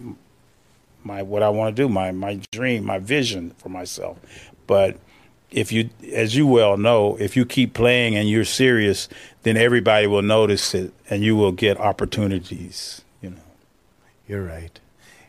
[1.03, 4.17] my what I want to do, my my dream, my vision for myself.
[4.67, 4.97] But
[5.49, 9.07] if you, as you well know, if you keep playing and you're serious,
[9.43, 13.01] then everybody will notice it, and you will get opportunities.
[13.21, 13.41] You know.
[14.27, 14.77] You're right.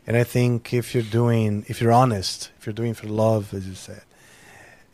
[0.07, 3.68] And I think if you're doing, if you're honest, if you're doing for love, as
[3.68, 4.02] you said,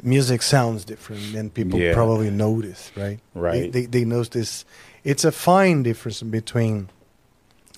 [0.02, 1.94] music sounds different, and people Yeah.
[1.94, 3.18] probably notice, right?
[3.34, 3.72] Right.
[3.72, 4.64] They, they they notice.
[5.04, 6.88] It's a fine difference between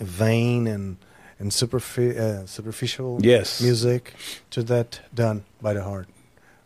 [0.00, 0.96] vain and
[1.38, 3.60] and superfi- uh, superficial Yes.
[3.60, 4.14] music
[4.50, 6.08] to that done by the heart,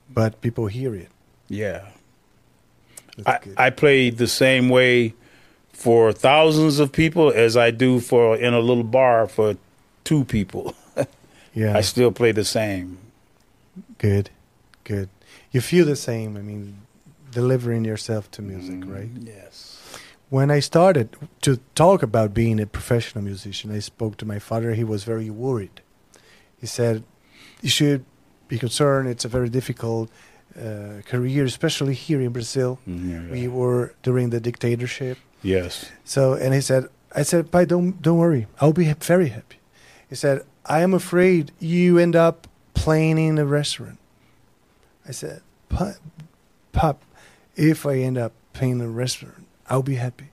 [0.09, 1.09] but people hear it.
[1.49, 1.89] Yeah.
[3.17, 3.55] That's I, good.
[3.59, 5.15] I play the same way
[5.73, 9.57] for thousands of people as I do for in a little bar for
[10.05, 10.75] two people.
[11.55, 12.99] yeah, I still play the same.
[13.99, 14.31] good,
[14.85, 15.09] good.
[15.51, 16.37] You feel the same.
[16.37, 16.77] I mean,
[17.33, 19.09] delivering yourself to music, right?
[19.19, 19.70] Yes.
[20.31, 21.09] When I started
[21.43, 24.75] to talk about being a professional musician, I spoke to my father.
[24.75, 25.83] He was very worried.
[26.61, 27.03] He said,
[27.63, 28.05] "You should
[28.49, 29.09] be concerned.
[29.09, 30.09] It's a very difficult
[30.57, 32.79] uh, career, especially here in Brazil.
[32.89, 35.19] Mm, We were during the dictatorship.
[35.43, 35.91] Yes.
[36.05, 38.47] So, and he said, I said, "Pai, don't don't worry.
[38.61, 39.59] I'll be very happy."
[40.09, 43.99] He said, "I am afraid you end up playing in a restaurant."
[45.09, 45.95] I said, "Pop,
[46.73, 47.03] Pop,
[47.57, 49.40] if I end up playing in a restaurant,
[49.71, 50.29] I'll be happy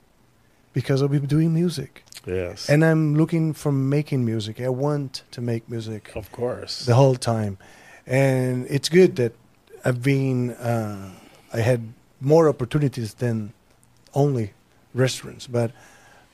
[0.73, 2.69] because I'll be doing music, Yes.
[2.69, 4.60] and I'm looking for making music.
[4.60, 6.86] I want to make music of course.
[6.86, 7.58] the whole time,
[8.06, 9.34] and it's good that
[9.86, 10.52] I've been.
[10.52, 11.12] Uh,
[11.54, 11.82] I had
[12.19, 13.54] more opportunities than
[14.13, 14.54] only
[14.93, 15.71] restaurants, but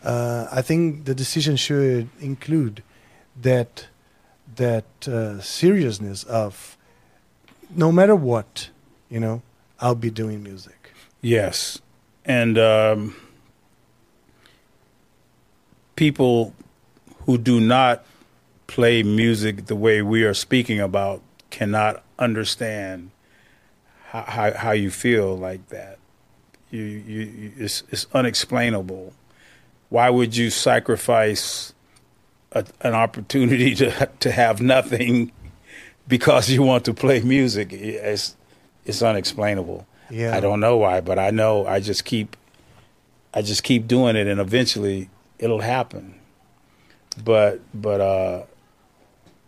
[0.04, 2.82] uh, I think the decision should include
[3.42, 3.88] that
[4.56, 6.78] that uh, seriousness of
[7.76, 8.70] no matter what,
[9.10, 9.42] you know,
[9.80, 10.92] I'll be doing music.
[11.22, 11.80] Yes,
[12.26, 13.16] and um,
[15.96, 16.54] people
[17.26, 18.06] who do not
[18.68, 23.12] play music the way we are speaking about cannot understand
[24.08, 26.00] how how, how you feel like that.
[26.72, 29.14] You, you, you it's, it's unexplainable.
[29.90, 31.74] Why would you sacrifice
[32.52, 35.32] a, an opportunity to to have nothing
[36.08, 37.74] because you want to play music?
[37.74, 38.36] It's
[38.86, 39.86] it's unexplainable.
[40.14, 40.36] Yeah.
[40.36, 42.38] I don't know why, but I know I just keep
[43.34, 46.20] I just keep doing it and eventually it'll happen.
[47.24, 48.44] But but uh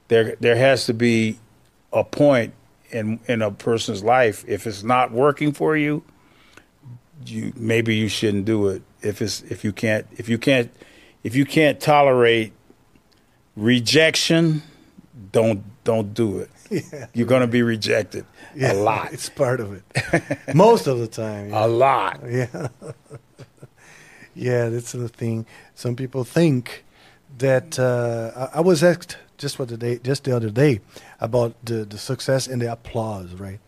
[0.07, 1.39] there there has to be
[1.93, 2.53] a point
[2.89, 6.03] in in a person's life if it's not working for you,
[7.25, 8.81] you maybe you shouldn't do it.
[9.01, 10.71] If it's if you can't if you can't
[11.23, 12.53] if you can't tolerate
[13.55, 14.63] rejection,
[15.31, 16.49] don't don't do it.
[16.69, 17.07] Yeah.
[17.13, 18.25] You're going to be rejected
[18.59, 19.13] a lot.
[19.13, 20.55] It's part of it.
[20.55, 21.49] Most of the time.
[21.51, 21.65] yeah.
[21.65, 22.21] A lot.
[22.27, 22.67] Yeah.
[24.35, 25.45] yeah, that's the thing.
[25.75, 26.85] Some people think
[27.37, 30.79] that uh, I, I was asked just what the day, just the other day,
[31.19, 33.59] about the, the success and the applause, right?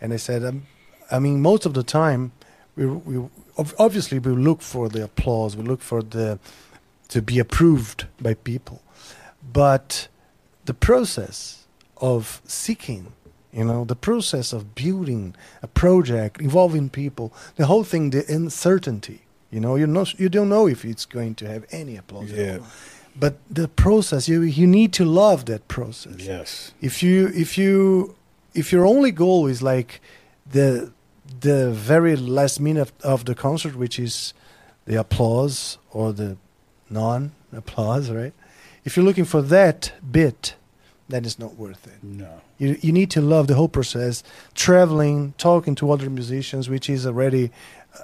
[0.00, 0.66] And I said, um,
[1.10, 2.32] I mean, most of the time,
[2.76, 3.28] we, we
[3.78, 6.38] obviously we look for the applause, we look for the
[7.08, 8.80] to be approved by people,
[9.52, 10.08] but
[10.64, 11.59] the process
[12.00, 13.12] of seeking
[13.52, 19.20] you know the process of building a project involving people the whole thing the uncertainty
[19.50, 22.38] you know you know you don't know if it's going to have any applause at
[22.38, 22.58] Yeah.
[22.58, 22.66] all.
[23.18, 26.72] but the process you you need to love that process Yes.
[26.80, 28.14] if you if you
[28.54, 30.00] if your only goal is like
[30.52, 30.92] the
[31.40, 34.34] the very last minute of, of the concert which is
[34.86, 36.36] the applause or the
[36.88, 38.32] non applause right
[38.84, 40.54] if you're looking for that bit
[41.10, 42.28] then it's not worth it No.
[42.58, 44.22] you you need to love the whole process
[44.54, 47.50] traveling talking to other musicians which is already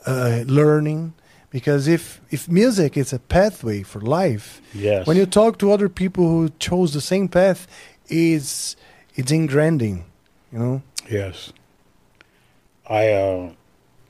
[0.06, 1.12] uh, learning
[1.50, 5.06] because if if music is a pathway for life Yes.
[5.06, 7.66] when you talk to other people who chose the same path
[8.08, 8.76] is
[9.14, 10.04] it's engranding
[10.52, 11.52] you know Yes.
[12.88, 13.50] I uh,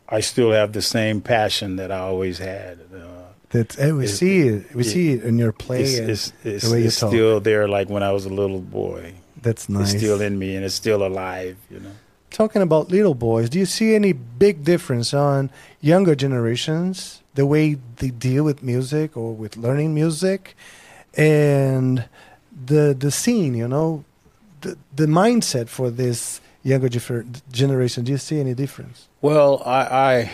[0.09, 2.79] I still have the same passion that I always had.
[2.95, 3.16] Uh,
[3.57, 6.69] that eh, we It's- see it we it- see it in your play it's it's,
[6.71, 9.03] the it's still there, like when I was a little boy.
[9.47, 11.57] that's nice It's still in me, and it's still alive.
[11.73, 11.95] You know.
[12.31, 14.13] talking about little boys do you see any
[14.45, 15.41] big difference on
[15.93, 16.97] younger generations
[17.41, 17.65] the way
[18.01, 20.41] they deal with music or with learning music
[21.17, 22.05] and
[22.67, 24.05] the the scene you know
[24.63, 26.89] the the mindset for this younger
[27.53, 30.31] generation do you see any difference Well, I I,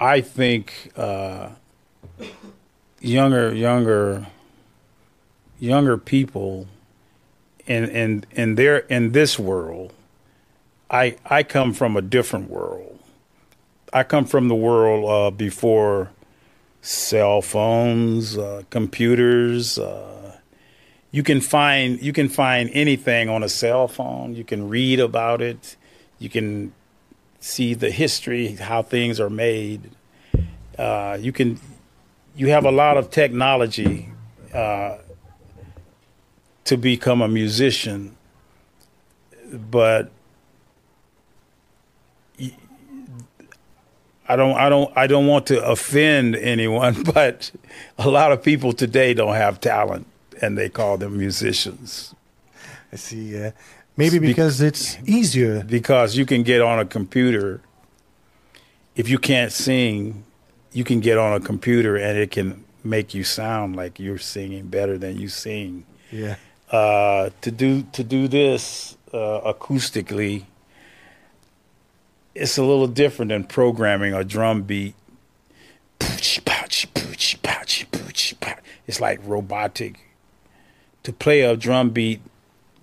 [0.00, 1.50] I think uh,
[3.00, 4.26] younger younger
[5.58, 6.68] younger people
[7.66, 9.92] in in in their in this world,
[10.90, 12.98] I I come from a different world.
[13.92, 16.10] I come from the world uh, before
[16.80, 19.78] cell phones, uh, computers.
[19.78, 20.36] Uh,
[21.10, 24.34] you can find you can find anything on a cell phone.
[24.34, 25.76] You can read about it.
[26.18, 26.72] You can
[27.40, 29.90] see the history, how things are made.
[30.78, 31.60] Uh, you can,
[32.36, 34.08] you have a lot of technology
[34.54, 34.98] uh,
[36.64, 38.16] to become a musician,
[39.52, 40.10] but
[44.28, 47.50] I don't, I don't, I don't want to offend anyone, but
[47.96, 50.06] a lot of people today don't have talent,
[50.42, 52.14] and they call them musicians.
[52.92, 53.34] I see.
[53.34, 53.52] Yeah
[53.98, 55.62] maybe because it's easier.
[55.64, 57.60] because you can get on a computer
[58.98, 60.24] if you can't sing,
[60.72, 64.66] you can get on a computer and it can make you sound like you're singing
[64.66, 65.86] better than you sing.
[66.10, 66.34] Yeah.
[66.70, 70.44] uh, to do to do this uh, acoustically,
[72.34, 74.96] it's a little different than programming a drum beat.
[78.86, 80.00] It's like robotic.
[81.04, 82.20] To play a drum beat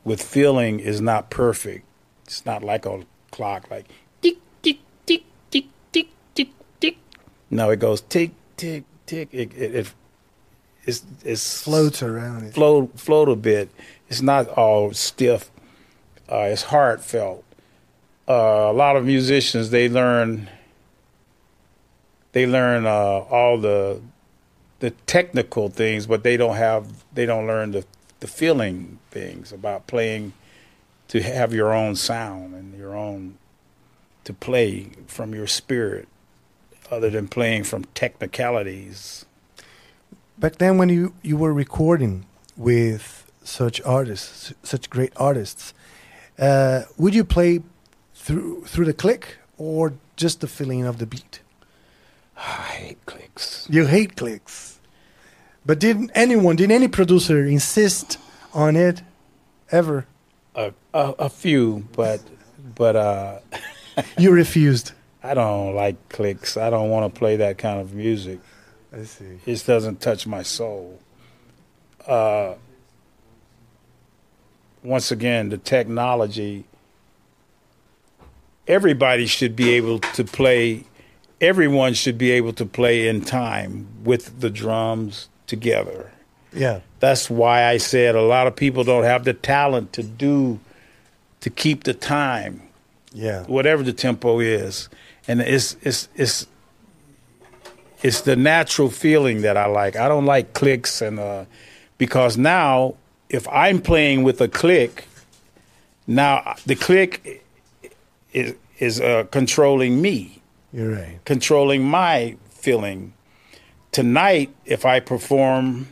[0.05, 1.85] with feeling is not perfect.
[2.25, 3.87] It's not like a clock, like
[4.21, 6.97] tick tick tick tick tick tick tick.
[7.49, 9.27] No, it goes tick tick tick.
[9.33, 9.93] It it, it
[10.85, 12.53] it's it's Floats around it.
[12.53, 13.69] float float a bit.
[14.07, 15.51] It's not all stiff.
[16.31, 17.43] Uh, it's heartfelt.
[18.27, 18.33] Uh,
[18.69, 20.49] a lot of musicians they learn
[22.31, 24.01] they learn uh, all the
[24.79, 27.85] the technical things, but they don't have they don't learn the
[28.25, 30.33] the feeling things about playing
[31.07, 33.37] to have your own sound and your own
[34.23, 36.07] to play from your spirit,
[36.89, 39.25] other than playing from technicalities.
[40.39, 42.25] Back then, when you, you were recording
[42.57, 45.75] with such artists, such great artists,
[46.39, 47.61] uh, would you play
[48.15, 51.41] through through the click or just the feeling of the beat?
[52.35, 53.67] I hate clicks.
[53.69, 54.74] You hate clicks,
[55.65, 58.17] but did anyone, did any producer insist
[58.53, 59.01] on it
[59.71, 60.05] ever?
[60.55, 62.21] a, a, a few, but
[62.75, 63.39] but uh,
[64.17, 64.91] You refused.
[65.23, 66.57] I don't like clicks.
[66.57, 68.39] I don't want to play that kind of music.
[68.93, 69.39] I see.
[69.45, 70.99] It doesn't touch my soul.
[72.05, 72.55] Uh,
[74.83, 76.65] once again, the technology.
[78.67, 80.83] Everybody should be able to play.
[81.41, 86.11] Everyone should be able to play in time with the drums together.
[86.53, 86.79] Yeah.
[86.99, 90.59] That's why I said a lot of people don't have the talent to do
[91.41, 92.61] to keep the time
[93.13, 93.43] Yeah.
[93.43, 94.89] whatever the tempo is,
[95.27, 96.47] and it's it's it's
[98.01, 99.95] it's the natural feeling that I like.
[99.95, 101.45] I don't like clicks and uh,
[101.97, 102.95] because now
[103.29, 105.07] if I'm playing with a click,
[106.07, 107.43] now the click
[108.33, 110.41] is is uh, controlling me,
[110.73, 111.19] You're right.
[111.25, 113.13] controlling my feeling.
[113.95, 115.87] Tonight, if I perform.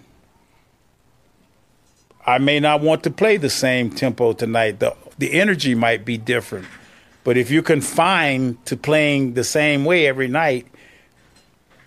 [2.26, 4.80] I may not want to play the same tempo tonight.
[4.80, 6.68] The the energy might be different.
[7.24, 10.68] But if you're confined to playing the same way every night,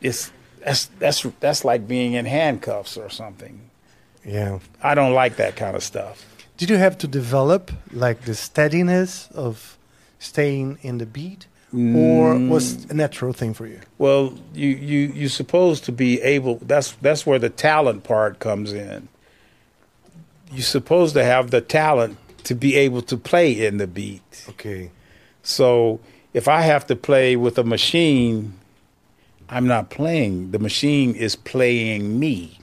[0.01, 0.33] it's
[0.65, 3.61] that's that's that's like being in handcuffs or something.
[4.25, 4.61] Yeah.
[4.83, 6.25] I don't like that kind of stuff.
[6.57, 9.77] Did you have to develop like the steadiness of
[10.19, 12.49] staying in the beat, or mm.
[12.49, 13.81] was it a natural thing for you?
[13.99, 16.57] Well, you you you're supposed to be able.
[16.57, 19.09] That's that's where the talent part comes in.
[20.53, 24.47] You're supposed to have the talent to be able to play in the beat.
[24.51, 24.91] Okay.
[25.43, 25.99] So
[26.33, 28.55] if I have to play with a machine,
[29.49, 30.53] I'm not playing.
[30.53, 32.59] The machine is playing me.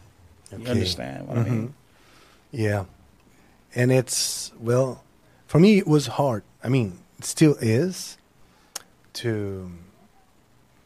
[0.51, 1.51] You understand what I mm-hmm.
[1.51, 1.73] mean?
[2.51, 2.85] Yeah.
[3.75, 5.03] And it's well,
[5.47, 6.43] for me it was hard.
[6.63, 8.17] I mean, it still is
[9.13, 9.71] to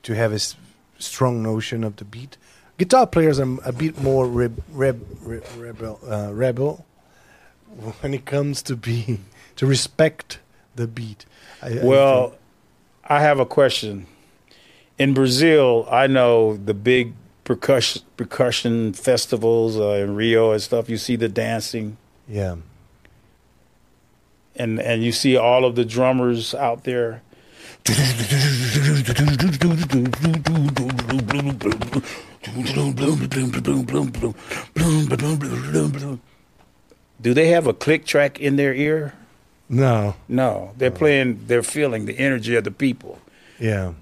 [0.03, 0.55] to have a s-
[0.99, 2.37] strong notion of the beat.
[2.77, 6.85] Guitar players are a bit more reb, reb, re- rebel uh, rebel
[8.01, 9.19] when it comes to be
[9.55, 10.39] to respect
[10.75, 11.25] the beat.
[11.61, 12.41] I, I Well, think-
[13.09, 14.05] I have a question.
[14.99, 17.13] In Brazil, I know the big
[17.43, 20.89] percussion percussion festivals uh, in Rio and stuff.
[20.89, 22.55] You see the dancing, yeah,
[24.55, 27.21] and and you see all of the drummers out there.
[37.21, 39.13] Do they have a click track in their ear?
[39.69, 41.45] no, No, they're playing.
[41.47, 43.19] They're feeling the energy of the people.
[43.57, 43.93] yeah,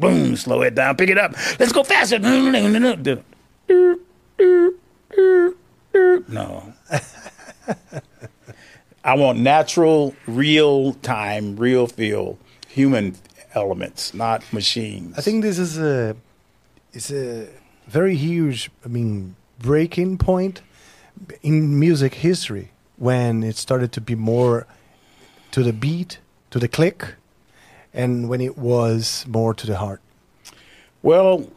[0.00, 1.34] Boom, slow it down, pick it up.
[1.60, 2.18] Let's go faster.
[6.28, 6.72] No.
[9.04, 12.38] I want natural, real time, real feel,
[12.68, 13.16] human
[13.54, 15.18] elements, not machines.
[15.18, 16.16] I think this is a
[16.92, 17.48] it's a
[17.86, 20.62] very huge, I mean, breaking point
[21.42, 24.66] in music history when it started to be more
[25.50, 26.18] to the beat,
[26.50, 27.14] to the click,
[27.92, 30.00] and when it was more to the heart.
[31.02, 31.50] Well,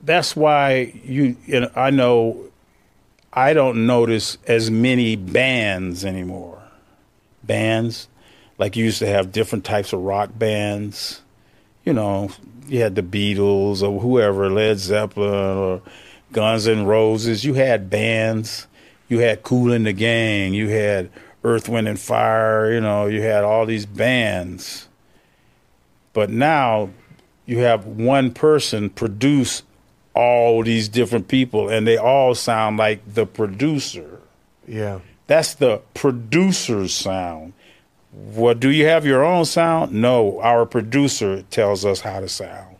[0.00, 2.46] that's why you, you know, I know
[3.36, 6.62] I don't notice as many bands anymore.
[7.44, 8.08] bands.
[8.58, 11.20] Like you used to have different types of rock bands.
[11.84, 12.30] You know,
[12.66, 15.82] you had the Beatles or whoever, Led Zeppelin or
[16.32, 17.44] Guns N' Roses.
[17.44, 18.66] You had bands.
[19.08, 20.54] You had Kool and the Gang.
[20.54, 21.10] You had
[21.44, 22.72] Earth, Wind and Fire.
[22.72, 24.88] You know, you had all these bands.
[26.14, 26.88] But now
[27.44, 29.62] you have one person produce
[30.16, 34.20] all these different people, and they all sound like the producer.
[34.66, 35.00] Yeah.
[35.26, 37.52] That's the producer's sound.
[38.12, 39.92] What do you have your own sound?
[39.92, 42.76] No, our producer tells us how to sound.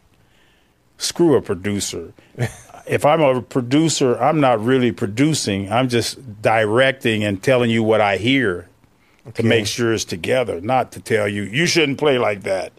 [0.97, 2.14] Screw a producer.
[2.87, 5.70] if I'm a producer, I'm not really producing.
[5.70, 8.68] I'm just directing and telling you what I hear
[9.34, 12.72] to make sure it's together, not to tell you you shouldn't play like that.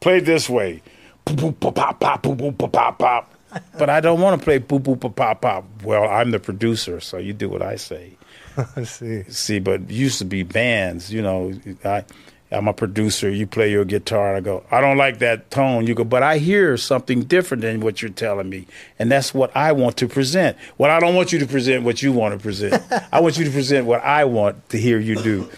[0.00, 0.82] Play this way.
[1.24, 3.35] Pop, pop, pop, boop, pop, pop, pop.
[3.78, 5.64] But I don't want to play boop boop pop, pop, pop.
[5.82, 8.16] Well, I'm the producer, so you do what I say.
[8.76, 9.24] I see.
[9.24, 11.52] See, but used to be bands, you know.
[11.84, 12.04] I,
[12.50, 13.28] I'm a producer.
[13.28, 14.28] You play your guitar.
[14.28, 15.86] and I go, I don't like that tone.
[15.86, 18.66] You go, but I hear something different than what you're telling me,
[18.98, 20.56] and that's what I want to present.
[20.78, 22.82] Well, I don't want you to present what you want to present.
[23.12, 25.50] I want you to present what I want to hear you do.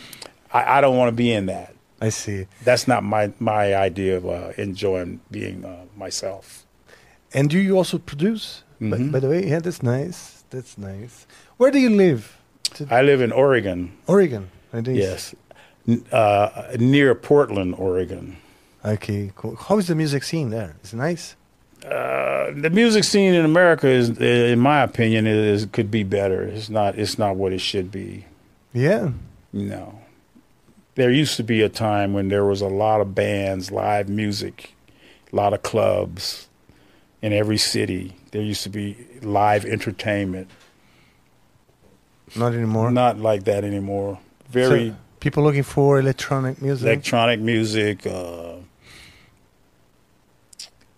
[0.53, 1.75] I, I don't want to be in that.
[2.01, 2.47] I see.
[2.65, 6.65] That's not my my idea of uh, enjoying being uh, myself.
[7.35, 8.63] And do you also produce?
[8.81, 9.13] By, Mhm.
[9.13, 10.45] by the way, yeah, that's nice.
[10.51, 11.27] That's nice.
[11.57, 12.37] Where do you live?
[12.91, 13.93] I live in Oregon.
[14.07, 14.49] Oregon.
[14.73, 14.99] I think.
[14.99, 15.35] Yes,
[15.87, 16.49] N- uh,
[16.79, 18.37] near Portland, Oregon.
[18.85, 19.57] Okay, cool.
[19.57, 20.77] How is the music scene there?
[20.85, 21.35] Is it nice?
[21.85, 26.43] Uh, the music scene in America is, in my opinion, is could be better.
[26.43, 26.99] It's not.
[26.99, 28.25] It's not what it should be.
[28.73, 29.11] Yeah.
[29.53, 29.99] No.
[30.97, 34.75] There used to be a time when there was a lot of bands, live music,
[35.33, 36.48] a lot of clubs
[37.23, 38.15] in every city.
[38.31, 40.49] There used to be live entertainment.
[42.37, 42.91] Not anymore.
[42.91, 44.19] Not like that anymore.
[44.51, 46.87] Very So, people looking for electronic music.
[46.87, 48.57] electronic music, uh,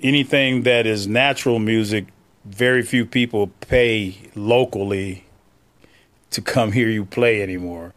[0.00, 2.06] anything that is natural music.
[2.44, 5.24] Very few people pay locally
[6.30, 7.92] to come hear you play anymore.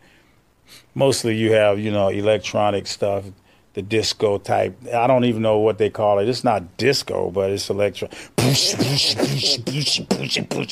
[0.96, 3.26] Mostly, you have you know electronic stuff,
[3.74, 4.78] the disco type.
[4.94, 6.30] I don't even know what they call it.
[6.30, 8.08] It's not disco, but it's electro.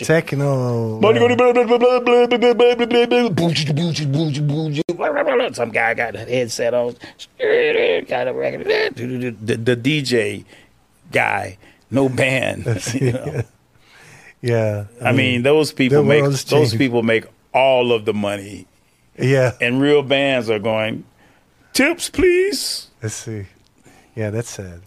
[0.05, 0.99] Techno.
[5.53, 6.95] Some guy got a headset on,
[8.07, 8.67] got a record.
[8.95, 10.45] The, the DJ
[11.11, 11.57] guy,
[11.89, 12.65] no band.
[12.93, 13.41] you know.
[14.41, 14.85] yeah.
[15.03, 16.77] I mean, those people make those changed.
[16.77, 18.67] people make all of the money,
[19.17, 19.53] yeah.
[19.59, 21.03] and real bands are going
[21.73, 22.90] tips, please.
[23.01, 23.45] Let's see.
[24.15, 24.81] Yeah, that's sad.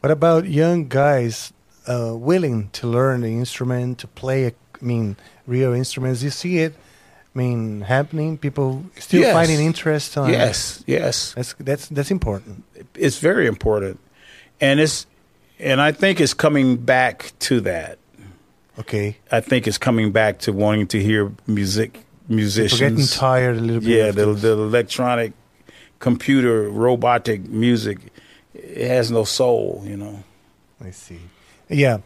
[0.00, 1.52] What about young guys
[1.86, 5.16] uh, willing to learn the instrument, to play, I mean,
[5.46, 6.22] real instruments?
[6.22, 6.74] You see it,
[7.34, 8.38] I mean, happening.
[8.38, 9.32] People still Yes.
[9.34, 10.30] finding interest on.
[10.30, 11.34] Yes, yes.
[11.34, 12.64] That's that's that's important.
[12.94, 14.00] it's very important,
[14.60, 15.06] and it's
[15.58, 17.98] and I think it's coming back to that.
[18.78, 19.18] Okay.
[19.30, 22.80] I think it's coming back to wanting to hear music We're musicians.
[22.80, 23.90] getting tired a little bit.
[23.90, 25.32] yeah, the the electronic,
[26.00, 27.98] computer, robotic music,
[28.54, 29.82] it has no soul.
[29.86, 30.24] You know.
[30.84, 31.20] I see.
[31.68, 31.98] Yeah,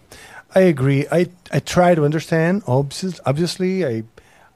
[0.54, 1.06] I agree.
[1.10, 2.62] I I try to understand.
[2.66, 4.02] Obviously, obviously, I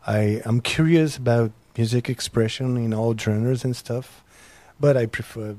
[0.06, 4.22] I am curious about music expression in all genres and stuff,
[4.80, 5.54] but I prefer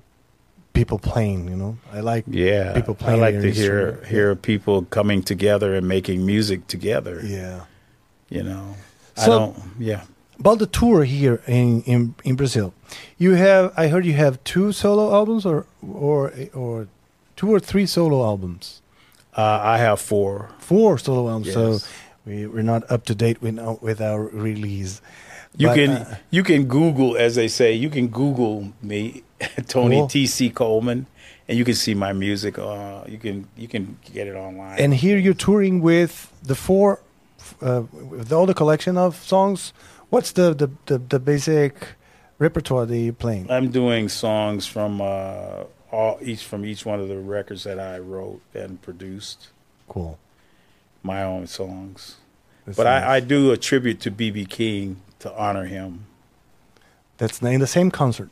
[0.74, 1.48] people playing.
[1.50, 3.20] You know, I like Yeah, People playing.
[3.24, 7.22] I like to hear hear people coming together and making music together.
[7.24, 7.62] yeah.
[8.30, 8.76] You know.
[9.18, 9.58] I So- don't.
[9.80, 10.02] Yeah.
[10.40, 12.74] About the tour here in, in in Brazil,
[13.18, 16.88] you have I heard you have two solo albums or or or
[17.36, 18.82] two or three solo albums.
[19.38, 20.50] Uh, I have four.
[20.60, 21.54] Four solo albums.
[21.54, 21.80] So
[22.26, 25.02] we we're not up to date with our, with our release.
[25.58, 29.24] You But, can uh, you can Google, as they say, you can Google me,
[29.68, 30.08] Tony Cool.
[30.08, 31.06] T C Coleman,
[31.48, 32.58] and you can see my music.
[32.58, 34.80] Uh, you can you can get it online.
[34.80, 37.00] And here you're touring with the four,
[37.62, 39.74] uh, with all the collection of songs.
[40.10, 41.76] What's the the, the, the basic
[42.38, 43.50] repertoire that you're playing?
[43.52, 48.00] I'm doing songs from uh, all each from each one of the records that I
[48.00, 49.50] wrote and produced.
[49.88, 50.20] Cool.
[51.02, 52.18] My own songs,
[52.66, 56.06] That's but I, I do a tribute to BB King to honor him.
[57.18, 58.30] That's in the same concert.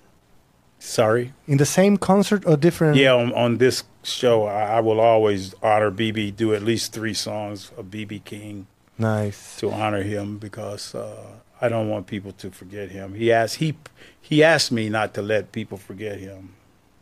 [0.80, 1.34] Sorry.
[1.48, 2.98] In the same concert or different?
[2.98, 6.36] Yeah, on, on this show, I, I will always honor BB.
[6.36, 8.68] Do at least three songs of BB King.
[9.00, 9.58] Nice.
[9.58, 13.14] to honor him because uh, I don't want people to forget him.
[13.14, 13.76] He asked he
[14.22, 16.54] he asked me not to let people forget him.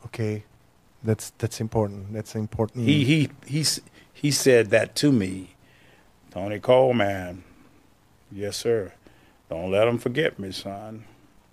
[0.05, 0.43] Okay.
[1.03, 2.13] That's that's important.
[2.13, 2.85] That's important.
[2.85, 3.65] He he he
[4.11, 5.55] he said that to me,
[6.31, 7.43] Tony Coleman.
[8.31, 8.91] Yes, sir.
[9.49, 11.05] Don't let them forget me, son.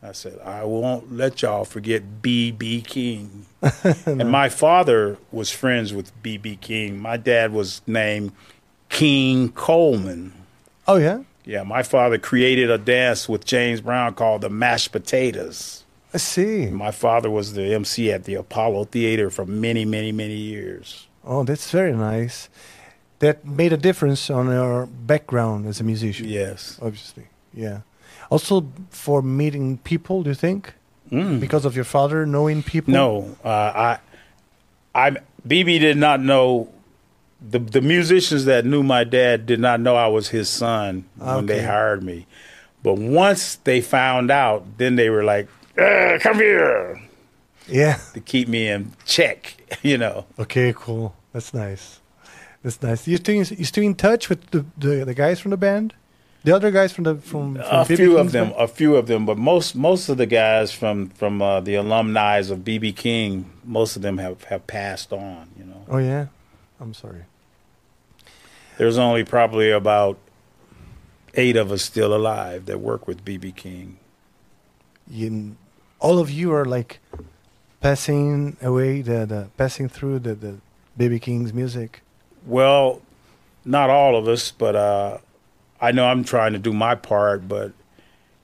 [0.03, 2.81] I said, I won't let y'all forget B.B.
[2.81, 3.47] King.
[4.07, 6.57] and my father was friends with B.B.
[6.57, 6.99] King.
[6.99, 8.33] My dad was named
[8.89, 10.33] King Coleman.
[10.89, 15.85] Oh yeah, Yeah, my father created a dance with James Brown called the Mashed Potatoes.
[16.15, 16.67] I see.
[16.67, 21.07] My father was the MC at the Apollo Theater for many, many, many years.
[21.25, 22.49] Oh, that's very nice.
[23.21, 26.29] That made a difference on your background as a musician.
[26.29, 26.79] Yes.
[26.83, 27.29] obviously.
[27.55, 27.81] Yeah.
[28.31, 30.75] Also for meeting people, do you think?
[31.11, 31.41] Mm.
[31.41, 32.93] Because of your father knowing people?
[32.93, 33.99] No, uh, I,
[34.95, 35.11] I,
[35.47, 36.69] BB did not know.
[37.51, 41.47] The the musicians that knew my dad did not know I was his son when
[41.47, 42.27] they hired me,
[42.83, 47.01] but once they found out, then they were like, "Uh, "Come here,"
[47.69, 47.99] Yeah.
[48.15, 49.57] to keep me in check.
[49.83, 50.27] You know.
[50.39, 51.15] Okay, cool.
[51.33, 52.01] That's nice.
[52.63, 53.09] That's nice.
[53.09, 55.95] You still you still in touch with the, the, the guys from the band?
[56.45, 58.61] The other guys from the from, from a BB few of them, band?
[58.61, 62.39] a few of them, but most most of the guys from from uh, the alumni
[62.39, 65.49] of BB King, most of them have have passed on.
[65.59, 65.85] You know.
[65.89, 66.27] Oh yeah.
[66.81, 67.23] I'm sorry.
[68.79, 70.19] There's only probably about
[71.35, 73.99] eight of us still alive that work with BB King.
[75.09, 75.57] You,
[76.01, 77.01] all of you are like
[77.81, 80.57] passing away the, the passing through the the
[80.99, 82.03] BB King's music.
[82.47, 83.03] Well,
[83.65, 85.19] not all of us, but uh,
[85.81, 87.49] I know I'm trying to do my part.
[87.49, 87.73] But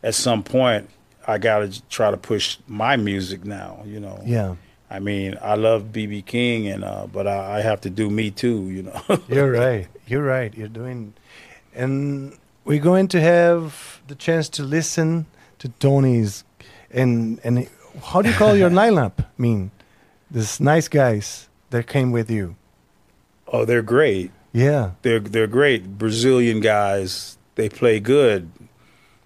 [0.03, 0.89] at some point,
[1.26, 3.83] I got to try to push my music now.
[3.87, 4.20] You know.
[4.24, 4.57] Yeah.
[4.91, 8.30] I mean, I love BB King, and uh, but I, I have to do me
[8.30, 8.70] too.
[8.70, 9.03] You know.
[9.28, 9.86] You're right.
[10.07, 10.55] You're right.
[10.57, 11.12] You're doing,
[11.74, 15.26] and we're going to have the chance to listen
[15.59, 16.45] to Tony's,
[16.91, 17.68] and and
[18.03, 19.12] how do you call your lineup?
[19.20, 19.70] I mean,
[20.30, 22.57] these nice guys that came with you.
[23.53, 24.30] oh, they're great.
[24.53, 24.93] Yeah.
[25.03, 27.36] They're they're great Brazilian guys.
[27.57, 28.51] They play good.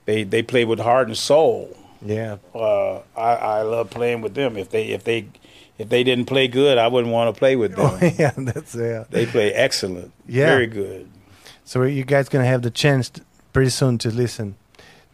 [0.06, 1.76] They they play with heart and soul.
[2.04, 2.38] Yeah.
[2.52, 4.56] uh, I, I love playing with them.
[4.56, 5.26] If they if they
[5.82, 7.90] if they didn't play good, I wouldn't want to play with them.
[7.90, 8.32] Oh yeah.
[8.36, 9.04] That's yeah.
[9.10, 10.12] They play excellent.
[10.26, 10.46] Yeah.
[10.46, 11.08] Very good.
[11.64, 13.22] So you guys gonna have the chance t-
[13.52, 14.56] pretty soon to listen,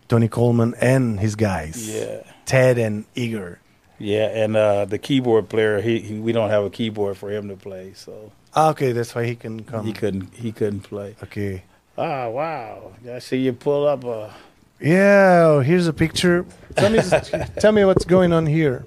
[0.09, 1.89] Tony Coleman and his guys.
[1.89, 2.23] Yeah.
[2.47, 3.59] Ted and Igor.
[4.01, 7.49] Yeah, and uh, the keyboard player, he, he we don't have a keyboard for him
[7.49, 9.85] to play, so Ah, okay, that's why he can come.
[9.85, 11.16] he couldn't he couldn't play.
[11.23, 11.64] Okay.
[11.97, 12.93] Ah, wow!
[13.12, 14.33] I see you pull up a.
[14.81, 16.47] Yeah, here's a picture.
[16.77, 17.01] Tell me,
[17.59, 18.87] tell me what's going on here.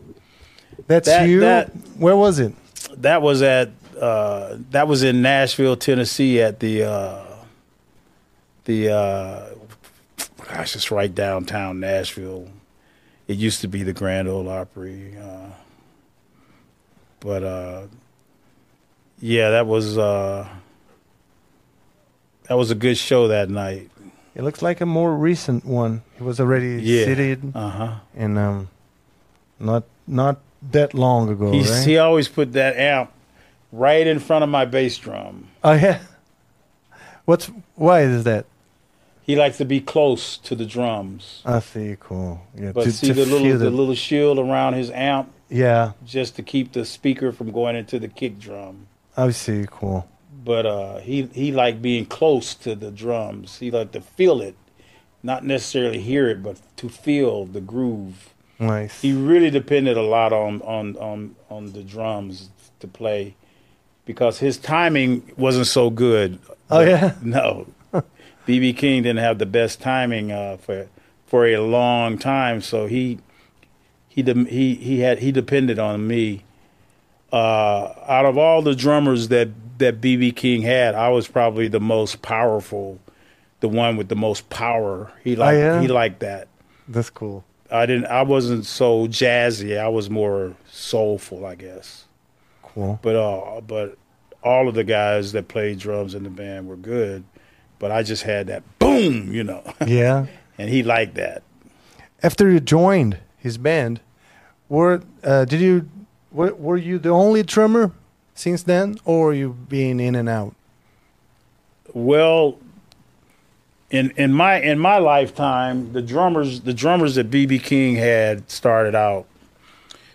[0.88, 1.40] That's That- you.
[1.42, 2.54] that- Where was it?
[3.02, 3.70] That was at
[4.00, 7.24] uh, that was in Nashville, Tennessee, at the uh,
[8.66, 9.46] the uh,
[10.48, 12.48] gosh, it's right downtown Nashville.
[13.28, 15.52] It used to be the Grand Ole Opry, uh,
[17.20, 17.82] but uh,
[19.20, 20.48] yeah, that was uh,
[22.50, 23.90] that was a good show that night.
[24.36, 26.02] It looks like a more recent one.
[26.18, 27.06] It was already Yeah.
[27.06, 27.96] seated Uh huh.
[28.16, 28.70] and um,
[29.60, 30.40] not not
[30.72, 31.88] that long ago, He's, right?
[31.88, 33.12] He always put that amp
[33.72, 35.47] right in front of my bass drum.
[35.64, 36.01] oh yeah.
[37.26, 38.45] What's why is that?
[39.24, 41.41] He likes to be close to the drums.
[41.45, 41.95] I see.
[41.99, 42.41] Cool.
[42.55, 42.72] Yeah.
[42.72, 45.91] But to, see to the little feel the little shield around his amp yeah.
[46.03, 48.88] just to keep the speaker from going into the kick drum.
[49.16, 49.66] I see.
[49.70, 50.07] Cool.
[50.43, 53.59] But uh, he he liked being close to the drums.
[53.59, 54.55] He liked to feel it,
[55.22, 58.31] not necessarily hear it, but to feel the groove.
[58.62, 59.01] Nice.
[59.01, 62.49] He really depended a lot on on on on the drums
[62.80, 63.36] to play
[64.05, 66.38] because his timing wasn't so good.
[66.70, 67.16] Oh, yeah?
[67.24, 67.68] no.
[68.47, 70.88] BB King didn't have the best timing uh, for
[71.26, 73.20] for a long time, so he
[74.07, 76.43] he de- he he had he depended on me.
[77.32, 81.80] Uh, out of all the drummers that that BB King had, I was probably the
[81.80, 82.99] most powerful,
[83.59, 85.12] the one with the most power.
[85.24, 85.82] He liked yeah?
[85.82, 86.47] he liked that.
[86.88, 87.43] That's cool.
[87.72, 88.05] I didn't.
[88.07, 89.80] I wasn't so jazzy.
[89.80, 92.05] I was more soulful, I guess.
[92.63, 92.99] Cool.
[93.01, 93.97] But uh, but
[94.43, 97.24] all of the guys that played drums in the band were good.
[97.80, 100.28] But I just had that boom, you know, Yeah.
[100.57, 101.41] and he liked that.
[102.22, 104.01] After you joined his band,
[104.69, 105.89] were uh, did you
[106.32, 107.91] were, were you the only drummer
[108.36, 110.53] since then, or you been in and out?
[111.93, 112.57] Well,
[113.92, 118.96] in in my in my lifetime, the drummers the drummers that BB King had started
[118.96, 119.28] out.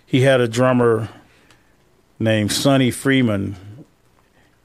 [0.05, 1.11] He had a drummer
[2.18, 3.57] named Sonny Freeman,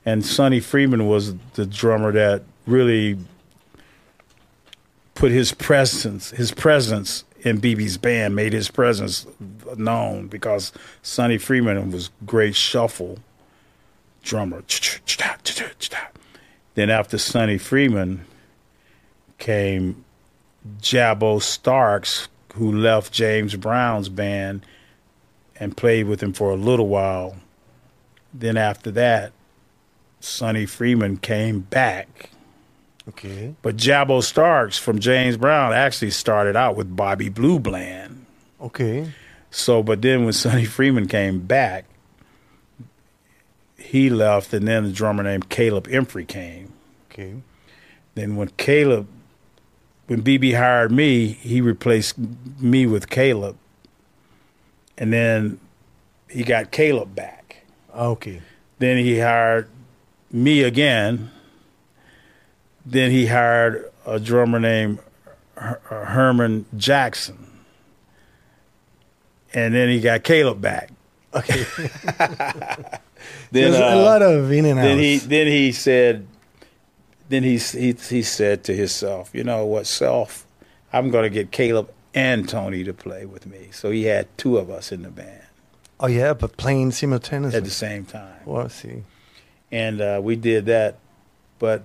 [0.05, 3.17] and Sonny Freeman was the drummer that really
[5.13, 9.27] put his presence his presence in BB's band, made his presence
[9.75, 13.19] known because Sonny Freeman was great shuffle
[14.23, 14.63] drummer.
[16.75, 18.25] Then after Sonny Freeman
[19.41, 20.05] came
[20.79, 24.65] Jabbo Starks, who left James Brown's band
[25.59, 27.35] and played with him for a little while.
[28.33, 29.33] Then after that,
[30.21, 32.29] Sonny Freeman came back.
[33.09, 33.55] Okay.
[33.61, 38.25] But Jabbo Starks from James Brown actually started out with Bobby Blue Bland.
[38.61, 39.11] Okay.
[39.49, 41.85] So, but then when Sonny Freeman came back,
[43.77, 46.71] he left, and then the drummer named Caleb Emphrey came.
[47.11, 47.41] Okay.
[48.13, 49.07] Then when Caleb,
[50.11, 52.15] when BB hired me, he replaced
[52.59, 53.55] me with Caleb,
[54.97, 55.57] and then
[56.29, 57.63] he got Caleb back.
[57.95, 58.41] Okay.
[58.79, 59.69] Then he hired
[60.29, 61.31] me again.
[62.85, 64.99] Then he hired a drummer named
[65.55, 67.47] Her- Herman Jackson.
[69.53, 70.89] And then he got Caleb back.
[71.33, 71.63] Okay.
[73.51, 74.81] Then There's a uh, lot of in and out.
[74.83, 76.25] then he then he said
[77.31, 80.45] then he he he said to himself, you know what, self,
[80.93, 83.69] I'm going to get Caleb and Tony to play with me.
[83.71, 85.41] So he had two of us in the band
[85.99, 87.57] oh yeah, but playing simultaneously.
[87.57, 88.39] at the same time.
[88.45, 89.03] Well, I see.
[89.71, 90.97] and uh, we did that.
[91.59, 91.83] But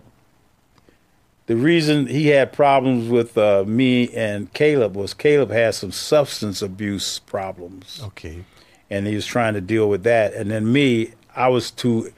[1.47, 6.63] the reason he had problems with uh, me and Caleb was Caleb had some substance
[6.63, 8.45] abuse problems, Okay.
[8.91, 10.33] and he was trying to deal with that.
[10.35, 12.11] And then me, I was too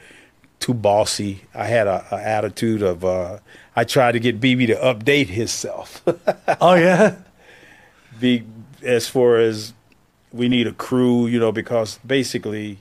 [0.61, 1.43] too bossy.
[1.55, 3.39] I had a, a attitude of uh,
[3.77, 6.03] I tried to get BB to update himself.
[6.61, 7.17] Oh yeah.
[8.19, 8.43] Be
[8.83, 9.75] as far as
[10.33, 12.79] we need a crew, you know, because basically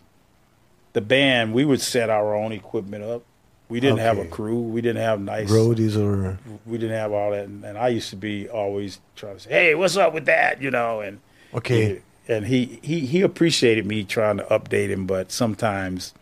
[0.93, 3.23] the band we would set our own equipment up.
[3.69, 4.61] We didn't have a crew.
[4.61, 8.09] We didn't have nice Roadies or we didn't have all that, and, and I used
[8.11, 11.19] to be always trying to say, "Hey, what's up with that?" You know, and
[11.53, 12.01] okay.
[12.29, 16.13] and he he he appreciated me trying to update him, but sometimes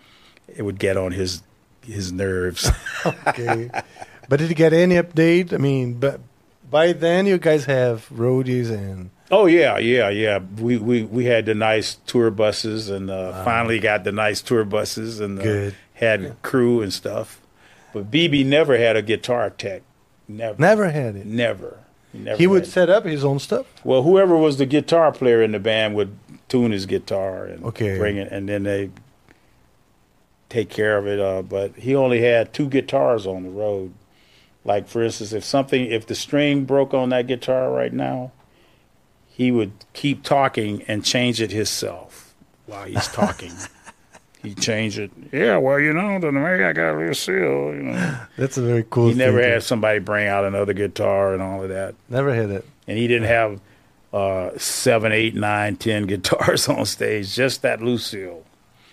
[0.47, 1.41] it would get on his
[1.85, 2.69] his nerves.
[3.27, 3.69] Okay.
[4.27, 5.53] but did you get any update?
[5.53, 6.19] I mean, but
[6.71, 10.39] by then you guys have roadies and oh yeah, yeah, yeah.
[10.59, 14.63] We we we had the nice tour buses, and uh, finally got the nice tour
[14.65, 17.39] buses, and uh, had crew and stuff.
[17.93, 19.83] But BB never had a guitar tech.
[20.27, 21.25] Never, never had it.
[21.27, 21.77] never.
[22.11, 23.67] He, never He would set up his own stuff.
[23.83, 26.17] Well, whoever was the guitar player in the band would
[26.49, 27.97] tune his guitar and Okay.
[27.99, 28.89] bring it, and then they
[30.49, 31.19] take care of it.
[31.19, 33.93] Uh, but he only had two guitars on the road.
[34.63, 38.31] Like for instance, if something, if the string broke on that guitar right now,
[39.27, 42.33] he would keep talking and change it himself
[42.65, 43.51] while he's talking.
[44.41, 45.11] he changed it.
[45.31, 47.35] Yeah, well, you know, the way I got a seal,
[47.75, 48.19] you know.
[48.37, 49.09] That's a very cool.
[49.09, 52.65] He never had somebody bring out another guitar and all of that Never had it.
[52.87, 53.59] and he didn't have
[54.13, 57.35] uh, seven, eight, nine, ten guitars on stage.
[57.35, 58.43] Just that Lucille,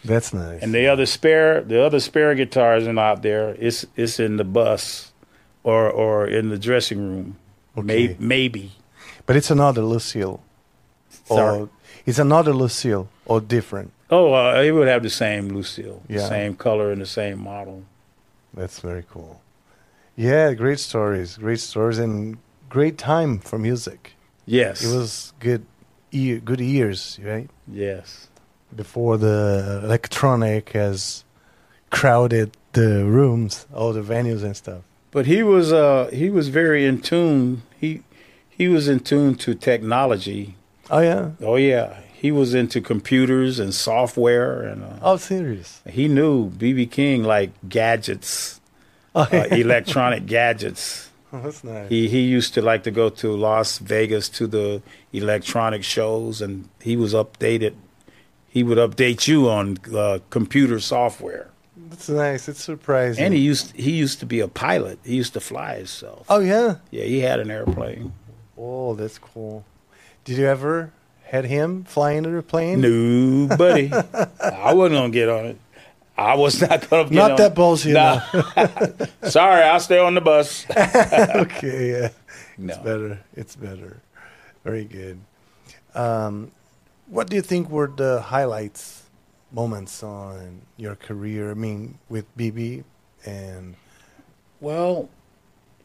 [0.04, 0.62] That's nice.
[0.62, 3.56] and the other spare, the other spare guitars are not there.
[3.58, 5.12] It's it's in the bus,
[5.62, 7.36] or or in the dressing room,
[7.76, 7.84] Okay.
[7.84, 8.72] May, maybe.
[9.26, 10.40] but it's another Lucille.
[11.26, 11.60] Sorry.
[11.60, 11.68] Or
[12.04, 13.92] it's another Lucille or different.
[14.10, 17.84] Oh, uh, he would have the same Lucille, the same color and the same model.
[18.52, 19.40] That's very cool.
[20.16, 22.36] Yeah, great stories, great stories, and
[22.68, 24.12] great time for music.
[24.44, 25.64] Yes, It was good,
[26.10, 27.48] good years, right?
[27.66, 28.28] Yes,
[28.74, 31.24] Before the electronic has
[31.90, 34.82] crowded the rooms, all the venues and stuff.
[35.10, 37.62] but he was uh he was very in tune.
[37.78, 38.02] He
[38.48, 40.56] he was in tune to technology.
[40.90, 41.30] Oh yeah.
[41.42, 44.82] Oh yeah, he was into computers and software and.
[44.84, 45.80] Uh, Oh, serious.
[45.88, 48.60] He knew BB King like gadgets,
[49.14, 51.10] Oh, uh, electronic gadgets.
[51.32, 51.88] that's nice.
[51.90, 56.68] He he used to like to go to Las Vegas to the electronic shows, and
[56.80, 57.74] he was updated.
[58.52, 61.48] He would update you on uh, computer software.
[61.88, 62.48] That's nice.
[62.50, 63.24] It's surprising.
[63.24, 64.98] And he used he used to be a pilot.
[65.04, 66.26] He used to fly himself.
[66.28, 66.76] oh yeah.
[66.90, 68.12] Yeah, he had an airplane.
[68.58, 69.64] Oh, that's cool.
[70.24, 70.92] Did you ever
[71.24, 72.80] had him flying the plane?
[72.82, 73.90] No, buddy,
[74.40, 75.58] I wasn't gonna get on it.
[76.16, 77.54] I was not gonna get Not on that it.
[77.56, 78.20] ballsy Nah.
[79.30, 80.66] Sorry, I'll stay on the bus.
[80.76, 82.08] okay, yeah.
[82.58, 82.74] No.
[82.74, 83.20] It's better.
[83.34, 84.00] It's better.
[84.62, 85.18] Very good.
[85.94, 86.52] Um,
[87.12, 89.02] what do you think were the highlights,
[89.52, 91.50] moments on your career?
[91.50, 92.84] I mean, with BB
[93.26, 93.76] and
[94.60, 95.10] Well,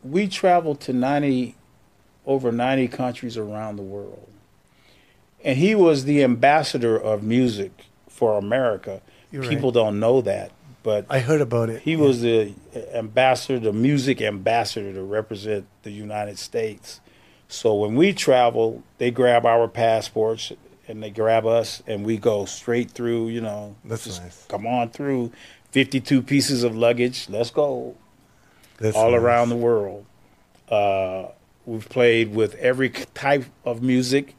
[0.01, 1.55] we traveled to 90,
[2.25, 4.29] over 90 countries around the world.
[5.43, 7.71] And he was the ambassador of music
[8.07, 9.01] for America.
[9.29, 9.81] You're People right.
[9.83, 11.81] don't know that, but I heard about it.
[11.81, 12.53] he was the
[12.93, 17.01] ambassador, the music ambassador to represent the United States.
[17.49, 20.53] So when we travel, they grab our passports
[20.87, 23.29] and they grab us, and we go straight through.
[23.29, 24.45] You know, That's just nice.
[24.47, 25.31] Come on through,
[25.71, 27.27] fifty-two pieces of luggage.
[27.29, 27.95] Let's go
[28.77, 29.21] That's all nice.
[29.21, 30.05] around the world.
[30.69, 31.27] Uh,
[31.65, 34.35] we've played with every type of music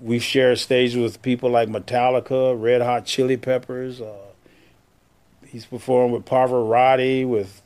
[0.00, 4.00] we've shared stage with people like Metallica, Red Hot Chili Peppers.
[4.00, 4.14] Uh,
[5.46, 7.60] he's performed with Pavarotti, with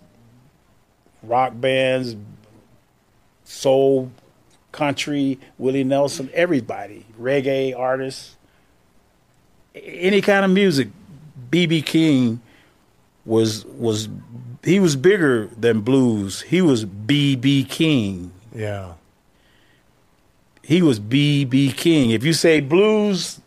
[1.23, 2.17] rock bands,
[3.45, 4.11] soul,
[4.75, 8.37] country, Willie Nelson, everybody, reggae artists,
[9.75, 10.89] any kind of music.
[11.51, 12.41] BB King
[13.25, 14.09] was was
[14.63, 16.43] he was bigger than blues.
[16.43, 18.33] He was BB King.
[18.55, 18.95] Yeah.
[20.63, 22.11] He was BB King.
[22.11, 23.41] If you say blues,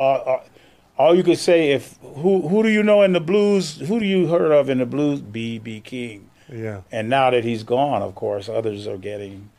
[0.00, 0.40] uh, uh,
[0.96, 3.78] all you could say if who who do you know in the blues?
[3.78, 5.20] Who do you heard of in the blues?
[5.20, 6.30] BB King.
[6.50, 6.80] Yeah.
[6.90, 9.50] And now that he's gone, of course, others are getting.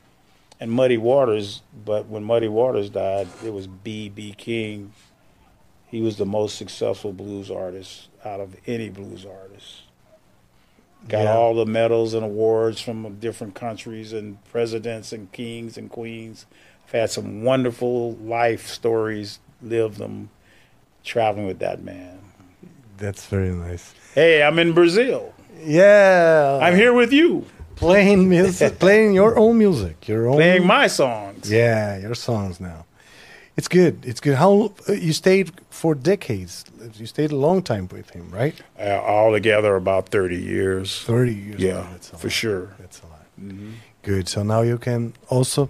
[0.60, 4.36] And Muddy Waters, but when Muddy Waters died, it was B.B.
[4.38, 4.91] King.
[5.88, 9.84] He was the most successful blues artist out of any blues artist.
[11.07, 11.34] Got Yeah.
[11.38, 16.45] all the medals and awards from different countries and presidents and kings and queens.
[16.88, 20.30] I've had some wonderful life stories, lived them,
[21.05, 22.20] traveling with that man.
[22.97, 23.93] That's very nice.
[24.14, 25.34] Hey, I'm in Brazil.
[25.64, 26.60] Yeah.
[26.62, 27.45] I'm here with you,
[27.80, 31.49] playing music, playing your own music, your own playing my songs.
[31.51, 32.86] Yeah, your songs now.
[33.57, 34.05] It's good.
[34.05, 34.36] It's good.
[34.36, 36.63] How uh, you stayed for decades?
[36.95, 38.55] You stayed a long time with him, right?
[38.80, 41.01] Uh, all together about 30 years.
[41.03, 41.59] Thirty years.
[41.59, 42.34] Yeah, Wow, that's a for lot.
[42.34, 42.65] sure.
[42.80, 43.25] That's a lot.
[44.03, 44.27] Good.
[44.30, 45.69] So now you can also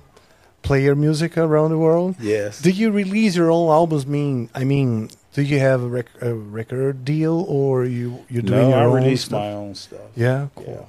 [0.62, 2.16] play your music around the world.
[2.20, 2.62] Yes.
[2.62, 4.06] Do you release your own albums?
[4.06, 8.62] Mean, I mean, do you have a, rec- a record deal, or you you're doing
[8.62, 9.40] no, your I own release stuff?
[9.40, 10.10] my own stuff.
[10.16, 10.88] Yeah, cool.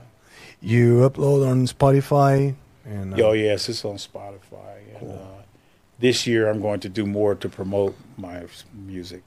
[0.62, 2.54] You upload on Spotify
[2.84, 4.76] and uh, Oh, yes, it's on Spotify.
[5.00, 5.16] And, uh,
[5.98, 8.42] this year, I'm going to do more to promote my
[8.74, 9.22] music.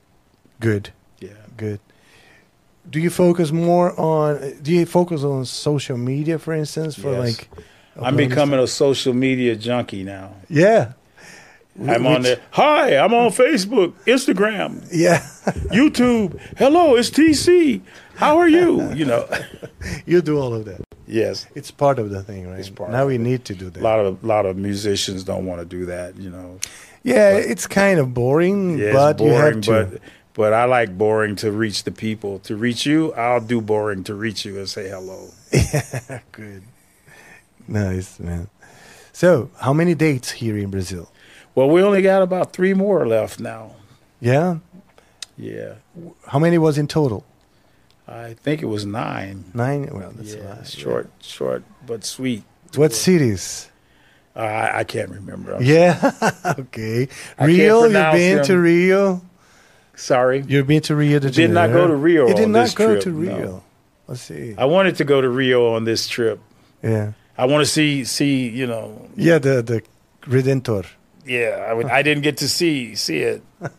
[0.59, 1.29] good, Yeah.
[1.57, 1.79] good.
[2.89, 4.55] Do you focus more on?
[4.61, 7.19] Do you focus on social media, for instance, for Yes.
[7.19, 7.49] like?
[8.01, 10.33] I'm becoming a social media junkie now.
[10.49, 10.93] Yeah,
[11.79, 12.39] I'm on Which- there.
[12.51, 15.19] Hi, I'm on Facebook, Instagram, Yeah,
[15.71, 16.37] YouTube.
[16.57, 17.81] Hello, it's TC.
[18.15, 18.91] How are you?
[18.93, 19.27] You know.
[20.05, 20.81] you do all of that.
[21.07, 21.45] Yes.
[21.55, 22.59] It's part of the thing, right?
[22.59, 23.79] It's part now we need to do that.
[23.79, 26.59] A lot of lot of musicians don't want to do that, you know.
[27.03, 29.71] yeah, it's kind of boring, Yeah, but it's you have boring, to.
[29.99, 30.01] but
[30.35, 32.39] but I like boring to reach the people.
[32.39, 35.29] To reach you, I'll do boring to reach you and say hello.
[35.51, 36.63] Yeah, Good,
[37.67, 38.49] nice man.
[39.11, 41.11] So, how many dates here in Brazil?
[41.55, 43.75] Well, we only got about three more left now.
[44.19, 44.57] Yeah,
[45.37, 45.75] Yeah,
[46.27, 47.23] how many was in total?
[48.13, 49.45] I think it was nine.
[49.53, 49.89] Nine.
[49.91, 50.67] Well, that's a yeah, lot.
[50.67, 52.43] short, short but sweet.
[52.75, 53.69] What cities?
[54.35, 55.55] Uh, I, I can't remember.
[55.55, 56.11] I'm Yeah.
[56.59, 57.07] okay.
[57.37, 57.83] I Rio.
[57.83, 58.45] You've been them.
[58.45, 59.21] to Rio.
[59.95, 60.43] sorry.
[60.47, 63.03] You've been to Rio de Did not go to Rio You did not go trip,
[63.03, 63.35] to no.
[63.37, 63.63] Rio.
[64.07, 64.55] Let's see.
[64.57, 66.39] I wanted to go to Rio on this trip.
[66.81, 67.13] yeah.
[67.35, 69.09] I want to see see you know.
[69.15, 69.39] Yeah.
[69.39, 69.81] The the
[70.21, 70.85] Redentor.
[71.25, 73.41] Yeah, I, would, I didn't get to see see it.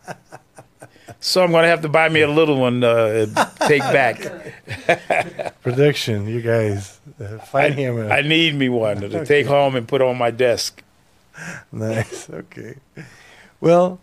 [1.19, 3.27] So I'm gonna have to buy me a little one uh,
[3.67, 4.19] take back.
[5.61, 6.99] prediction, You guys.
[7.19, 8.11] Uh, find I, him.
[8.11, 10.81] I need me one to take home and put on my desk.
[11.71, 12.29] Nice.
[12.33, 12.75] Okay.
[13.61, 13.99] Well,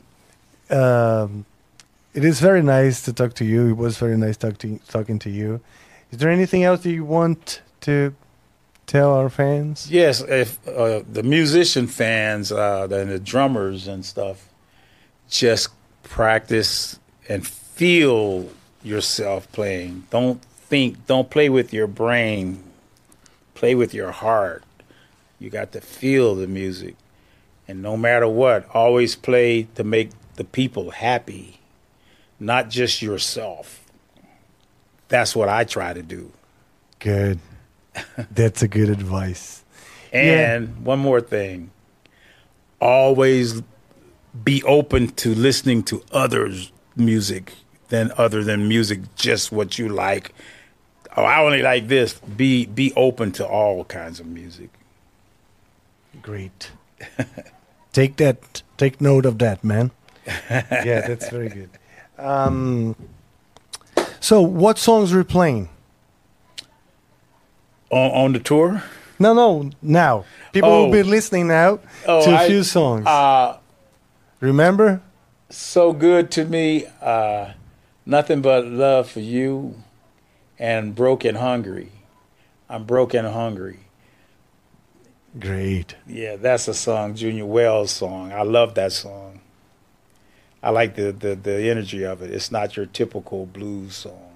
[0.71, 1.45] um,
[2.15, 3.71] it is very nice to talk to you.
[3.71, 5.61] It was very nice talk to, talking to you.
[6.11, 8.15] Is there anything else that you want to
[8.87, 9.91] tell our fans?
[9.91, 14.49] Yes, if uh, the musician fans uh, and the drummers and stuff,
[15.29, 15.69] just
[16.13, 18.47] practice and feel
[18.83, 20.07] yourself playing.
[20.11, 21.07] Don't think.
[21.07, 22.63] Don't play with your brain.
[23.55, 24.63] Play with your heart.
[25.39, 26.97] You got to feel the music,
[27.67, 31.59] and no matter what, always play to make the people happy,
[32.39, 33.81] not just yourself.
[35.09, 36.31] That's what I try to do.
[36.99, 37.41] Good.
[38.31, 39.65] That's a good advice.
[40.13, 41.71] And one more thing
[42.83, 43.63] always
[44.45, 47.55] be open to listening to others' music
[47.89, 50.33] than other than music, just what you like.
[51.17, 52.15] Oh, I only like this.
[52.15, 54.71] Be be open to all kinds of music.
[56.23, 56.71] Great.
[57.93, 58.63] take that.
[58.79, 59.91] Take note of that, man.
[60.27, 61.71] yeah, that's very good.
[62.19, 62.97] Um,
[64.21, 65.69] so, what songs are you playing?
[67.91, 68.83] On on the tour?
[69.19, 70.25] No, no, now.
[70.53, 70.85] People Oh.
[70.85, 73.07] will be listening now Oh, to a I- few songs.
[73.07, 73.59] Uh
[74.43, 75.01] Remember?
[75.51, 76.87] so good to me.
[77.01, 77.53] Uh
[78.05, 79.77] nothing but love for you
[80.59, 81.93] and broken hungry.
[82.69, 83.81] I'm broken hungry.
[85.39, 85.95] Great.
[86.07, 88.33] Yeah, that's a song, Junior Wells song.
[88.33, 89.41] I love that song.
[90.63, 92.31] I like the, the, the energy of it.
[92.31, 94.31] It's not your typical blues song.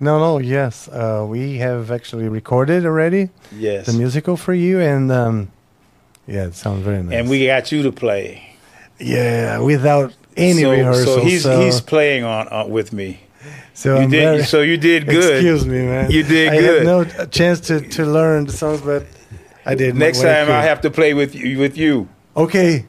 [0.00, 0.88] No, no, yes.
[0.88, 3.86] Uh, we have actually recorded already Yes.
[3.86, 5.52] the musical for you, and um,
[6.26, 7.14] yeah, it sounds very nice.
[7.14, 8.51] And we got you to play.
[9.02, 11.14] Yeah, without any so, rehearsal.
[11.16, 13.20] so he's so, he's playing on uh, with me.
[13.74, 15.34] so You I'm did very- so you did good.
[15.34, 16.10] Excuse me, man.
[16.10, 16.78] You did I good.
[16.78, 19.04] had no chance to, to learn the songs, but
[19.66, 19.96] I did.
[19.96, 20.68] Next time I could.
[20.68, 22.08] have to play with you with you.
[22.36, 22.86] Okay.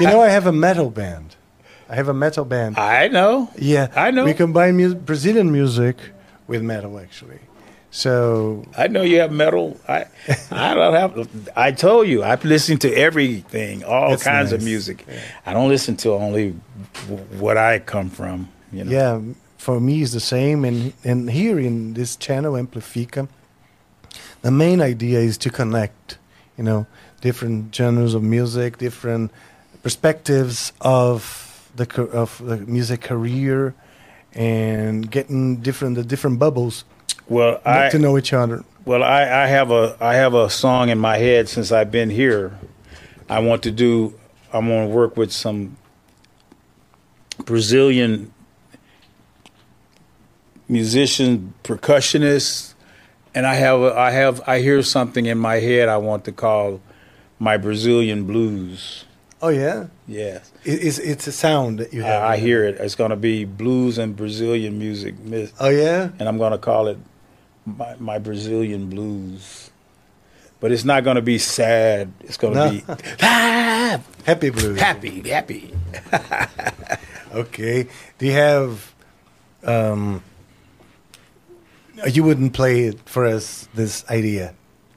[0.00, 1.36] you know, I have a metal band.
[1.88, 2.78] I have a metal band.
[2.78, 3.50] I know.
[3.58, 4.24] yeah, I know.
[4.24, 5.96] We combine mu- Brazilian music
[6.46, 7.40] with metal, actually.
[7.90, 9.78] So I know you have metal.
[9.88, 10.06] I
[10.50, 11.28] I don't have.
[11.56, 14.66] I told you I listen to everything, all That's kinds of nice.
[14.66, 15.06] music.
[15.44, 16.54] I don't listen to only
[17.08, 18.48] w- what I come from.
[18.72, 18.90] You know.
[18.92, 19.20] yeah,
[19.58, 20.64] for me it's the same.
[20.64, 23.28] And and here in this channel Amplifica,
[24.42, 26.18] the main idea is to connect.
[26.56, 26.86] You know,
[27.22, 29.32] different genres of music, different
[29.82, 33.74] perspectives of the of the music career,
[34.32, 36.84] and getting different the different bubbles
[37.30, 38.64] Well, get I to know each other.
[38.84, 42.10] well I, I have a I have a song in my head since I've been
[42.10, 42.58] here.
[43.28, 44.18] I want to do.
[44.52, 45.76] I'm going to work with some
[47.44, 48.32] Brazilian
[50.68, 52.74] musicians, percussionists,
[53.34, 56.32] and I have a, I have I hear something in my head I want to
[56.32, 56.80] call
[57.38, 59.04] my Brazilian blues.
[59.42, 62.22] Oh yeah, Yes, it, it's it's a sound that you have.
[62.24, 62.74] I, I hear it.
[62.80, 65.14] It's going to be blues and Brazilian music,
[65.60, 66.98] Oh yeah, and I'm going to call it
[67.66, 69.70] my, my Brazilian blues.
[70.60, 72.12] But it's not going to be sad.
[72.20, 72.70] It's going to No.
[72.70, 72.84] be
[73.22, 74.78] ah, happy blues.
[74.80, 75.74] happy, happy.
[77.32, 77.86] Okay.
[78.18, 78.92] Do you have?
[79.62, 80.20] Um,
[82.10, 83.68] you wouldn't play it for us.
[83.72, 84.52] This idea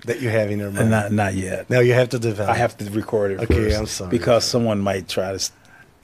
[0.06, 0.90] that you have in your mind.
[0.90, 1.70] Not not yet.
[1.70, 2.50] No, you have to develop.
[2.52, 4.10] I have to record it Okay, I'm sorry.
[4.10, 5.52] because someone might try to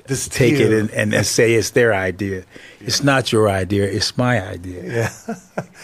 [0.09, 2.43] this take it and, and, and say it's their idea.
[2.81, 3.85] It's not your idea.
[3.85, 4.83] It's my idea.
[4.83, 5.35] Yeah.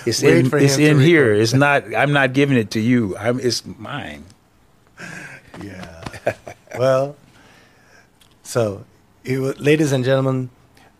[0.05, 1.33] It's Wait in, for it's in here.
[1.33, 1.83] It's not.
[1.95, 3.17] I'm not giving it to you.
[3.17, 4.23] I'm, it's mine.
[5.63, 6.03] yeah.
[6.77, 7.15] well,
[8.43, 8.85] so,
[9.23, 10.49] it wa- ladies and gentlemen,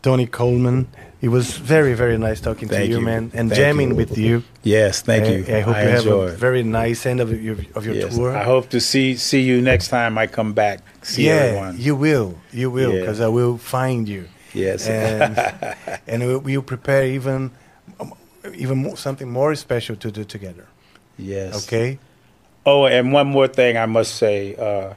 [0.02, 0.88] Tony Coleman.
[1.22, 3.06] It was very, very nice talking Thank to you, you.
[3.06, 3.96] man, and Thank jamming you.
[3.96, 4.44] with you.
[4.64, 5.46] Yes, thank I, you.
[5.58, 8.36] I hope you have a very nice end of your of your Yes, tour.
[8.36, 10.80] I hope to see see you next time I come back.
[11.02, 11.76] See yeah, everyone.
[11.80, 13.00] you will, you will, Yeah.
[13.00, 14.28] because I will find you.
[14.54, 14.88] yes.
[14.88, 15.38] and
[16.08, 17.52] and we we'll prepare even
[18.54, 20.68] even more, something more special to do together.
[21.18, 21.66] yes.
[21.66, 21.98] Okay.
[22.66, 24.56] Oh, and one more thing I must say.
[24.56, 24.94] Uh,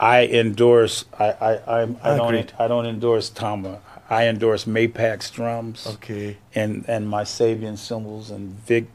[0.00, 1.04] I endorse.
[1.18, 2.60] I I I, I don't.
[2.60, 3.80] I don't endorse Tama.
[4.10, 5.86] I endorse Mapex drums.
[5.86, 6.36] Okay.
[6.54, 8.86] and and my Sabian cymbals and Vic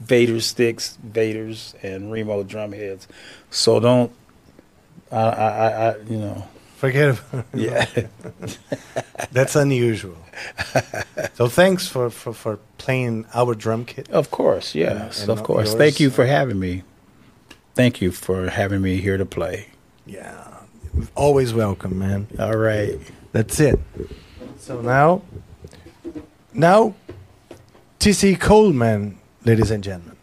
[0.00, 3.08] Vater sticks, Vaters and Remo drum heads.
[3.50, 4.12] So don't,
[5.10, 6.44] I, I, I, I you know,
[6.78, 7.86] Forget about yeah,
[9.32, 10.16] That's unusual.
[11.34, 14.08] so thanks for, for, for playing our drum kit.
[14.10, 15.70] of course, yes, And of course.
[15.70, 15.76] yours.
[15.78, 16.84] Thank you for having me.
[17.74, 19.66] Thank you for having me here to play.
[20.06, 20.46] Yeah.
[21.16, 22.28] Always welcome, man.
[22.38, 22.96] All right.
[23.32, 23.80] That's it.
[24.68, 25.22] So now,
[26.52, 26.94] now,
[27.98, 30.18] TC Coleman, ladies and gentlemen.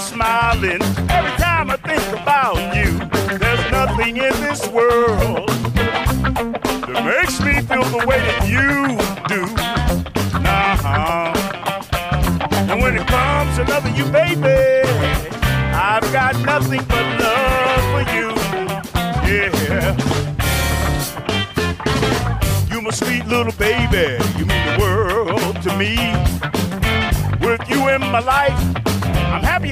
[0.00, 2.98] Smiling every time I think about you.
[3.38, 5.48] There's nothing in this world
[6.88, 8.96] that makes me feel the way that you
[9.28, 9.42] do.
[10.40, 11.32] Nah.
[12.70, 14.88] And when it comes to loving you, baby,
[15.74, 18.30] I've got nothing but love for you.
[19.28, 19.96] Yeah.
[22.72, 25.96] You my sweet little baby, you mean the world to me.
[27.46, 28.69] With you in my life,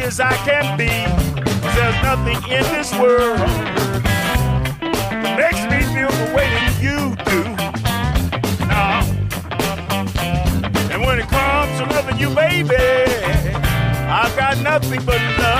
[0.09, 0.89] as I can be.
[1.61, 3.39] Cause there's nothing in this world
[5.21, 6.99] that makes me feel the way that you
[7.29, 7.41] do.
[8.67, 9.05] Nah.
[10.93, 12.75] And when it comes to loving you, baby,
[14.09, 15.58] I've got nothing but love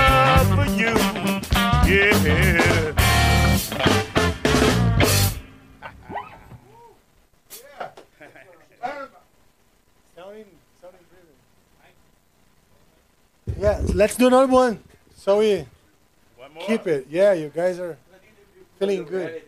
[13.99, 14.79] let's do another one.
[15.13, 15.65] So we
[16.37, 16.63] One more?
[16.65, 17.07] keep it.
[17.09, 17.97] Yeah, you guys are
[18.79, 19.43] feeling good.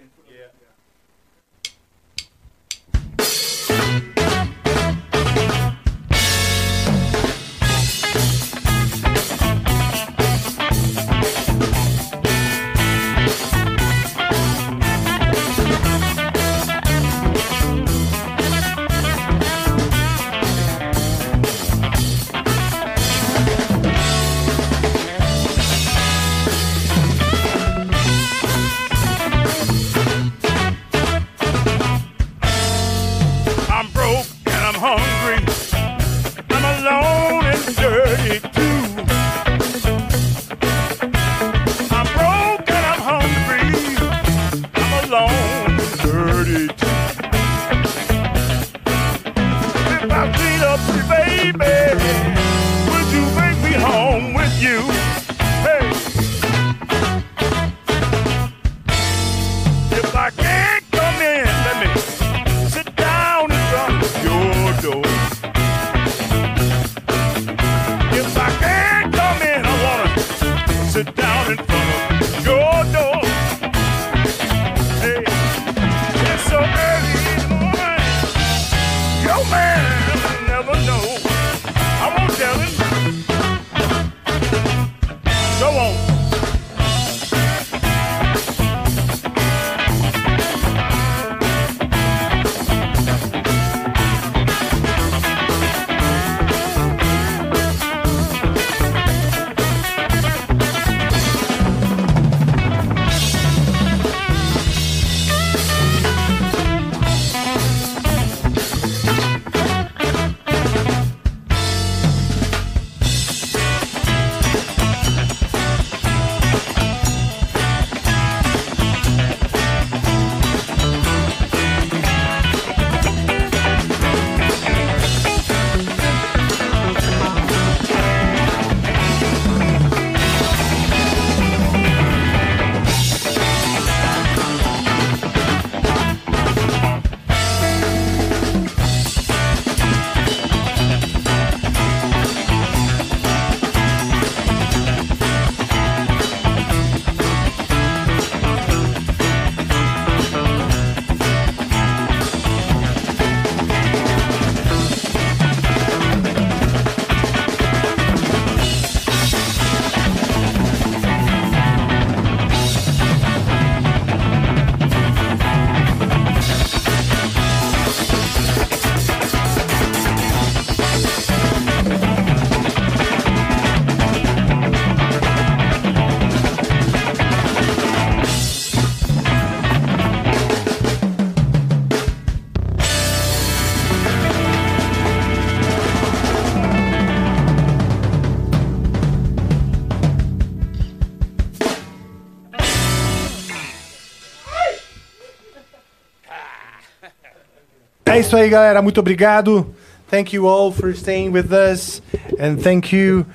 [198.32, 198.82] Isso aí, galera.
[198.82, 199.76] Muito obrigado.
[200.10, 202.02] Thank you all for staying with us.
[202.40, 203.26] And thank you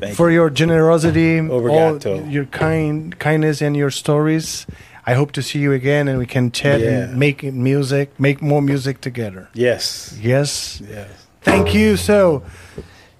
[0.00, 4.66] Thank for your generosity, all your kind kindness and your stories.
[5.06, 7.04] I hope to see you again and we can chat Yeah.
[7.04, 9.48] and make music, make more music together.
[9.54, 10.18] Yes.
[10.20, 10.82] Yes.
[10.90, 11.06] Yes.
[11.42, 11.96] Thank you.
[11.96, 12.42] So,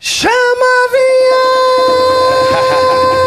[0.00, 3.22] Chama Vinha!